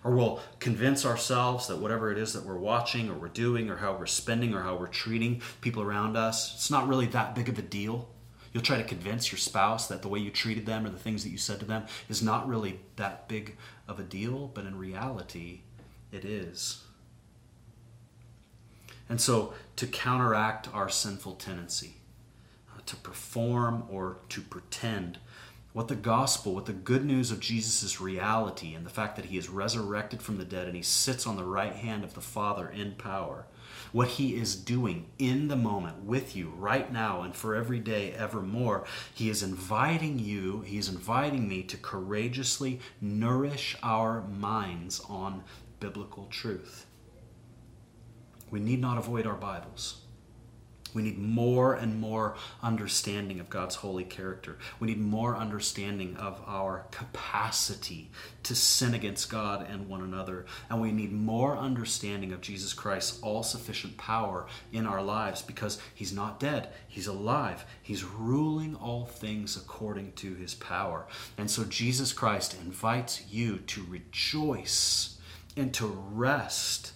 Or 0.03 0.11
we'll 0.11 0.41
convince 0.59 1.05
ourselves 1.05 1.67
that 1.67 1.77
whatever 1.77 2.11
it 2.11 2.17
is 2.17 2.33
that 2.33 2.45
we're 2.45 2.57
watching 2.57 3.09
or 3.09 3.13
we're 3.13 3.29
doing 3.29 3.69
or 3.69 3.77
how 3.77 3.95
we're 3.95 4.05
spending 4.05 4.53
or 4.53 4.61
how 4.61 4.75
we're 4.75 4.87
treating 4.87 5.41
people 5.61 5.81
around 5.81 6.17
us, 6.17 6.55
it's 6.55 6.69
not 6.69 6.87
really 6.87 7.05
that 7.07 7.35
big 7.35 7.47
of 7.47 7.57
a 7.57 7.61
deal. 7.61 8.09
You'll 8.53 8.63
try 8.63 8.77
to 8.77 8.83
convince 8.83 9.31
your 9.31 9.39
spouse 9.39 9.87
that 9.87 10.03
the 10.03 10.07
way 10.07 10.19
you 10.19 10.29
treated 10.29 10.67
them 10.67 10.85
or 10.85 10.89
the 10.89 10.99
things 10.99 11.23
that 11.23 11.31
you 11.31 11.39
said 11.39 11.59
to 11.59 11.65
them 11.65 11.85
is 12.07 12.21
not 12.21 12.47
really 12.47 12.79
that 12.97 13.27
big 13.27 13.57
of 13.87 13.99
a 13.99 14.03
deal, 14.03 14.51
but 14.53 14.65
in 14.65 14.77
reality, 14.77 15.61
it 16.11 16.23
is. 16.23 16.83
And 19.09 19.19
so, 19.19 19.53
to 19.75 19.87
counteract 19.87 20.73
our 20.73 20.87
sinful 20.87 21.35
tendency, 21.35 21.95
uh, 22.71 22.81
to 22.85 22.95
perform 22.95 23.85
or 23.89 24.17
to 24.29 24.41
pretend, 24.41 25.17
what 25.73 25.87
the 25.87 25.95
gospel, 25.95 26.53
what 26.53 26.67
the 26.67 26.73
good 26.73 27.03
news 27.03 27.31
of 27.31 27.39
Jesus' 27.39 27.99
reality 27.99 28.73
and 28.75 28.85
the 28.85 28.91
fact 28.91 29.15
that 29.15 29.25
he 29.25 29.37
is 29.37 29.49
resurrected 29.49 30.21
from 30.21 30.37
the 30.37 30.45
dead 30.45 30.67
and 30.67 30.75
he 30.75 30.83
sits 30.83 31.25
on 31.25 31.35
the 31.35 31.43
right 31.43 31.73
hand 31.73 32.03
of 32.03 32.13
the 32.13 32.21
Father 32.21 32.69
in 32.69 32.93
power, 32.93 33.47
what 33.91 34.07
He 34.07 34.35
is 34.35 34.55
doing 34.55 35.05
in 35.17 35.47
the 35.47 35.55
moment 35.55 36.03
with 36.03 36.35
you 36.35 36.51
right 36.57 36.91
now 36.91 37.21
and 37.21 37.35
for 37.35 37.55
every 37.55 37.79
day 37.79 38.11
evermore. 38.11 38.85
He 39.13 39.29
is 39.29 39.43
inviting 39.43 40.19
you, 40.19 40.61
He 40.61 40.77
is 40.77 40.89
inviting 40.89 41.47
me 41.47 41.63
to 41.63 41.77
courageously 41.77 42.79
nourish 42.99 43.77
our 43.81 44.21
minds 44.21 44.99
on 45.07 45.43
biblical 45.79 46.25
truth. 46.25 46.85
We 48.49 48.59
need 48.59 48.81
not 48.81 48.97
avoid 48.97 49.25
our 49.25 49.35
Bibles. 49.35 50.02
We 50.93 51.01
need 51.01 51.17
more 51.17 51.73
and 51.73 51.99
more 51.99 52.35
understanding 52.61 53.39
of 53.39 53.49
God's 53.49 53.75
holy 53.75 54.03
character. 54.03 54.57
We 54.79 54.87
need 54.87 54.99
more 54.99 55.35
understanding 55.35 56.15
of 56.17 56.41
our 56.45 56.85
capacity 56.91 58.11
to 58.43 58.55
sin 58.55 58.93
against 58.93 59.29
God 59.29 59.65
and 59.69 59.87
one 59.87 60.01
another. 60.01 60.45
And 60.69 60.81
we 60.81 60.91
need 60.91 61.11
more 61.11 61.57
understanding 61.57 62.31
of 62.31 62.41
Jesus 62.41 62.73
Christ's 62.73 63.19
all 63.21 63.43
sufficient 63.43 63.97
power 63.97 64.47
in 64.71 64.85
our 64.85 65.01
lives 65.01 65.41
because 65.41 65.79
He's 65.93 66.13
not 66.13 66.39
dead, 66.39 66.69
He's 66.87 67.07
alive. 67.07 67.65
He's 67.81 68.03
ruling 68.03 68.75
all 68.75 69.05
things 69.05 69.57
according 69.57 70.13
to 70.13 70.33
His 70.35 70.53
power. 70.53 71.07
And 71.37 71.49
so 71.49 71.63
Jesus 71.63 72.13
Christ 72.13 72.55
invites 72.55 73.23
you 73.29 73.57
to 73.57 73.85
rejoice 73.89 75.17
and 75.55 75.73
to 75.73 75.87
rest, 75.87 76.93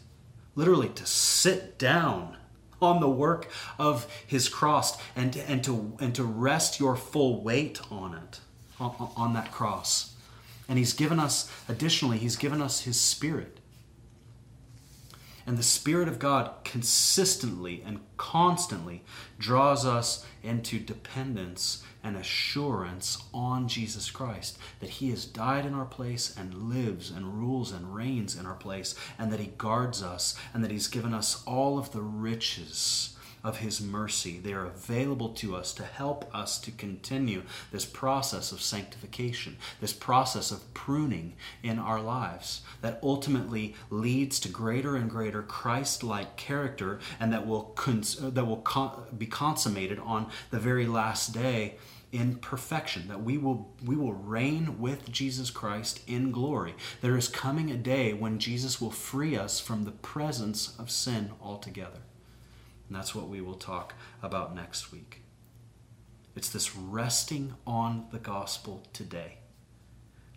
literally 0.56 0.90
to 0.90 1.06
sit 1.06 1.78
down 1.78 2.38
on 2.82 3.00
the 3.00 3.10
work 3.10 3.50
of 3.80 4.08
his 4.26 4.50
cross 4.50 4.98
and, 5.16 5.36
and, 5.36 5.64
to, 5.64 5.98
and 6.00 6.14
to 6.16 6.24
rest 6.24 6.80
your 6.80 6.96
full 6.96 7.42
weight 7.42 7.82
on 7.92 8.14
it, 8.14 8.40
on, 8.80 9.12
on 9.16 9.34
that 9.34 9.52
cross. 9.52 10.14
And 10.70 10.78
he's 10.78 10.94
given 10.94 11.20
us, 11.20 11.52
additionally, 11.68 12.18
he's 12.18 12.36
given 12.36 12.62
us 12.62 12.82
his 12.82 13.00
spirit. 13.00 13.60
And 15.46 15.58
the 15.58 15.64
Spirit 15.64 16.10
of 16.10 16.20
God 16.20 16.52
consistently 16.66 17.82
and 17.86 18.02
constantly 18.18 19.04
draws 19.40 19.86
us 19.86 20.26
into 20.44 20.78
dependence 20.78 21.84
and 22.08 22.16
assurance 22.16 23.22
on 23.34 23.68
Jesus 23.68 24.10
Christ 24.10 24.58
that 24.80 24.90
He 24.90 25.10
has 25.10 25.26
died 25.26 25.66
in 25.66 25.74
our 25.74 25.86
place 25.86 26.34
and 26.38 26.70
lives 26.70 27.12
and 27.12 27.40
rules 27.40 27.74
and 27.74 27.94
reigns 27.94 28.36
in 28.36 28.46
our 28.46 28.56
place, 28.56 28.96
and 29.20 29.32
that 29.32 29.42
He 29.42 29.52
guards 29.58 30.02
us, 30.02 30.38
and 30.54 30.64
that 30.64 30.72
He's 30.72 30.88
given 30.88 31.14
us 31.14 31.44
all 31.46 31.78
of 31.78 31.92
the 31.92 32.02
riches 32.02 33.14
of 33.44 33.58
His 33.58 33.80
mercy. 33.80 34.40
They 34.40 34.54
are 34.54 34.66
available 34.66 35.30
to 35.30 35.56
us 35.56 35.74
to 35.76 35.84
help 35.84 36.34
us 36.34 36.60
to 36.62 36.72
continue 36.72 37.44
this 37.72 37.86
process 37.86 38.52
of 38.52 38.62
sanctification, 38.62 39.58
this 39.80 39.94
process 39.94 40.52
of 40.52 40.74
pruning 40.74 41.34
in 41.62 41.78
our 41.78 42.02
lives 42.02 42.62
that 42.82 43.00
ultimately 43.04 43.76
leads 43.90 44.40
to 44.42 44.50
greater 44.50 44.96
and 44.96 45.10
greater 45.10 45.44
Christ-like 45.44 46.36
character, 46.36 47.00
and 47.20 47.32
that 47.32 47.46
will 47.46 47.64
cons- 47.76 48.18
that 48.20 48.46
will 48.46 48.58
con- 48.58 49.04
be 49.18 49.28
consummated 49.28 50.00
on 50.00 50.30
the 50.52 50.60
very 50.60 50.88
last 50.88 51.34
day 51.34 51.76
in 52.12 52.36
perfection 52.36 53.08
that 53.08 53.22
we 53.22 53.38
will 53.38 53.74
we 53.84 53.96
will 53.96 54.14
reign 54.14 54.80
with 54.80 55.12
Jesus 55.12 55.50
Christ 55.50 56.00
in 56.08 56.32
glory 56.32 56.74
there 57.02 57.18
is 57.18 57.28
coming 57.28 57.70
a 57.70 57.78
day 57.78 58.14
when 58.14 58.40
Jesus 58.40 58.80
will 58.80 58.92
free 58.92 59.36
us 59.36 59.60
from 59.60 59.84
the 59.84 59.92
presence 59.92 60.74
of 60.80 60.90
sin 60.90 61.32
altogether 61.42 62.00
and 62.88 62.96
that's 62.96 63.14
what 63.14 63.28
we 63.28 63.42
will 63.42 63.56
talk 63.56 63.94
about 64.22 64.56
next 64.56 64.92
week. 64.92 65.22
It's 66.36 66.50
this 66.50 66.76
resting 66.76 67.56
on 67.66 68.06
the 68.12 68.20
gospel 68.20 68.84
today, 68.94 69.40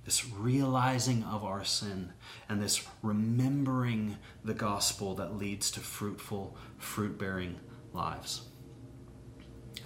this 0.04 0.26
realizing 0.26 1.22
of 1.24 1.44
our 1.44 1.64
sin, 1.64 2.12
and 2.48 2.60
this 2.60 2.86
remembering 3.02 4.16
the 4.44 4.54
gospel 4.54 5.14
that 5.16 5.36
leads 5.36 5.70
to 5.72 5.80
fruitful, 5.80 6.56
fruit 6.78 7.18
bearing 7.18 7.60
lives. 7.92 8.42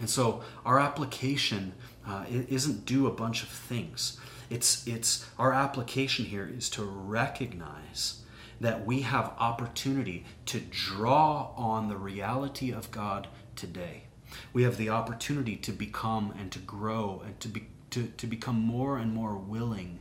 And 0.00 0.08
so 0.08 0.42
our 0.64 0.78
application 0.78 1.72
uh, 2.06 2.24
isn't 2.28 2.84
do 2.84 3.06
a 3.06 3.12
bunch 3.12 3.42
of 3.42 3.48
things. 3.48 4.18
It's, 4.50 4.86
it's 4.86 5.26
our 5.38 5.52
application 5.52 6.26
here 6.26 6.50
is 6.54 6.68
to 6.70 6.84
recognize 6.84 8.20
that 8.60 8.84
we 8.86 9.00
have 9.02 9.32
opportunity 9.38 10.24
to 10.46 10.60
draw 10.60 11.50
on 11.56 11.88
the 11.88 11.96
reality 11.96 12.72
of 12.72 12.90
God 12.90 13.28
today. 13.56 14.04
We 14.52 14.64
have 14.64 14.76
the 14.76 14.90
opportunity 14.90 15.56
to 15.56 15.72
become 15.72 16.34
and 16.38 16.50
to 16.52 16.58
grow 16.58 17.22
and 17.24 17.38
to, 17.40 17.48
be, 17.48 17.66
to, 17.90 18.06
to 18.16 18.26
become 18.26 18.60
more 18.60 18.98
and 18.98 19.12
more 19.12 19.36
willing 19.36 20.00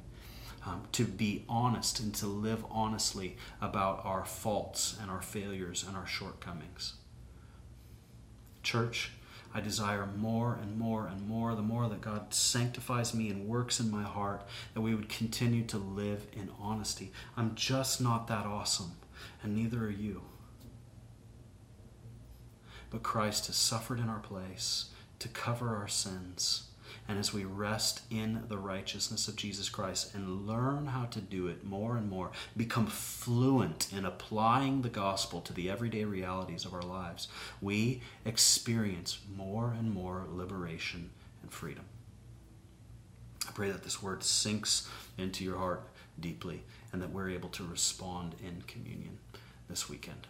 um, 0.65 0.83
to 0.93 1.05
be 1.05 1.43
honest 1.49 1.99
and 1.99 2.13
to 2.15 2.27
live 2.27 2.63
honestly 2.71 3.37
about 3.61 4.01
our 4.05 4.25
faults 4.25 4.97
and 5.01 5.11
our 5.11 5.21
failures 5.21 5.83
and 5.87 5.97
our 5.97 6.07
shortcomings. 6.07 6.93
Church, 8.61 9.11
I 9.53 9.61
desire 9.61 10.07
more 10.17 10.57
and 10.61 10.77
more 10.77 11.07
and 11.07 11.27
more, 11.27 11.55
the 11.55 11.61
more 11.61 11.87
that 11.87 12.01
God 12.01 12.33
sanctifies 12.33 13.13
me 13.13 13.29
and 13.29 13.47
works 13.47 13.79
in 13.79 13.91
my 13.91 14.03
heart, 14.03 14.43
that 14.73 14.81
we 14.81 14.95
would 14.95 15.09
continue 15.09 15.63
to 15.65 15.77
live 15.77 16.25
in 16.33 16.49
honesty. 16.59 17.11
I'm 17.37 17.53
just 17.55 18.01
not 18.01 18.27
that 18.27 18.45
awesome, 18.45 18.93
and 19.41 19.55
neither 19.55 19.85
are 19.85 19.89
you. 19.91 20.21
But 22.89 23.03
Christ 23.03 23.47
has 23.47 23.55
suffered 23.55 23.99
in 23.99 24.09
our 24.09 24.19
place 24.19 24.89
to 25.19 25.27
cover 25.27 25.75
our 25.75 25.87
sins 25.87 26.69
and 27.07 27.19
as 27.19 27.33
we 27.33 27.43
rest 27.43 28.01
in 28.09 28.43
the 28.47 28.57
righteousness 28.57 29.27
of 29.27 29.35
Jesus 29.35 29.69
Christ 29.69 30.13
and 30.15 30.47
learn 30.47 30.87
how 30.87 31.05
to 31.05 31.19
do 31.19 31.47
it 31.47 31.63
more 31.63 31.97
and 31.97 32.09
more, 32.09 32.31
become 32.55 32.87
fluent 32.87 33.91
in 33.91 34.05
applying 34.05 34.81
the 34.81 34.89
gospel 34.89 35.41
to 35.41 35.53
the 35.53 35.69
everyday 35.69 36.05
realities 36.05 36.65
of 36.65 36.73
our 36.73 36.81
lives, 36.81 37.27
we 37.61 38.01
experience 38.25 39.19
more 39.35 39.75
and 39.77 39.93
more 39.93 40.25
liberation 40.31 41.09
and 41.41 41.51
freedom. 41.51 41.83
I 43.47 43.51
pray 43.51 43.69
that 43.69 43.83
this 43.83 44.01
word 44.01 44.23
sinks 44.23 44.89
into 45.17 45.43
your 45.43 45.57
heart 45.57 45.83
deeply 46.19 46.63
and 46.93 47.01
that 47.01 47.11
we're 47.11 47.29
able 47.29 47.49
to 47.49 47.63
respond 47.63 48.35
in 48.41 48.63
communion 48.67 49.17
this 49.69 49.89
weekend. 49.89 50.27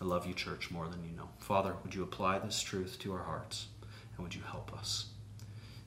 I 0.00 0.04
love 0.04 0.26
you, 0.26 0.34
church, 0.34 0.70
more 0.70 0.88
than 0.88 1.04
you 1.04 1.16
know. 1.16 1.28
Father, 1.38 1.76
would 1.84 1.94
you 1.94 2.02
apply 2.02 2.40
this 2.40 2.60
truth 2.60 2.98
to 3.00 3.12
our 3.12 3.22
hearts 3.22 3.66
and 4.16 4.24
would 4.24 4.34
you 4.34 4.42
help 4.42 4.72
us? 4.76 5.11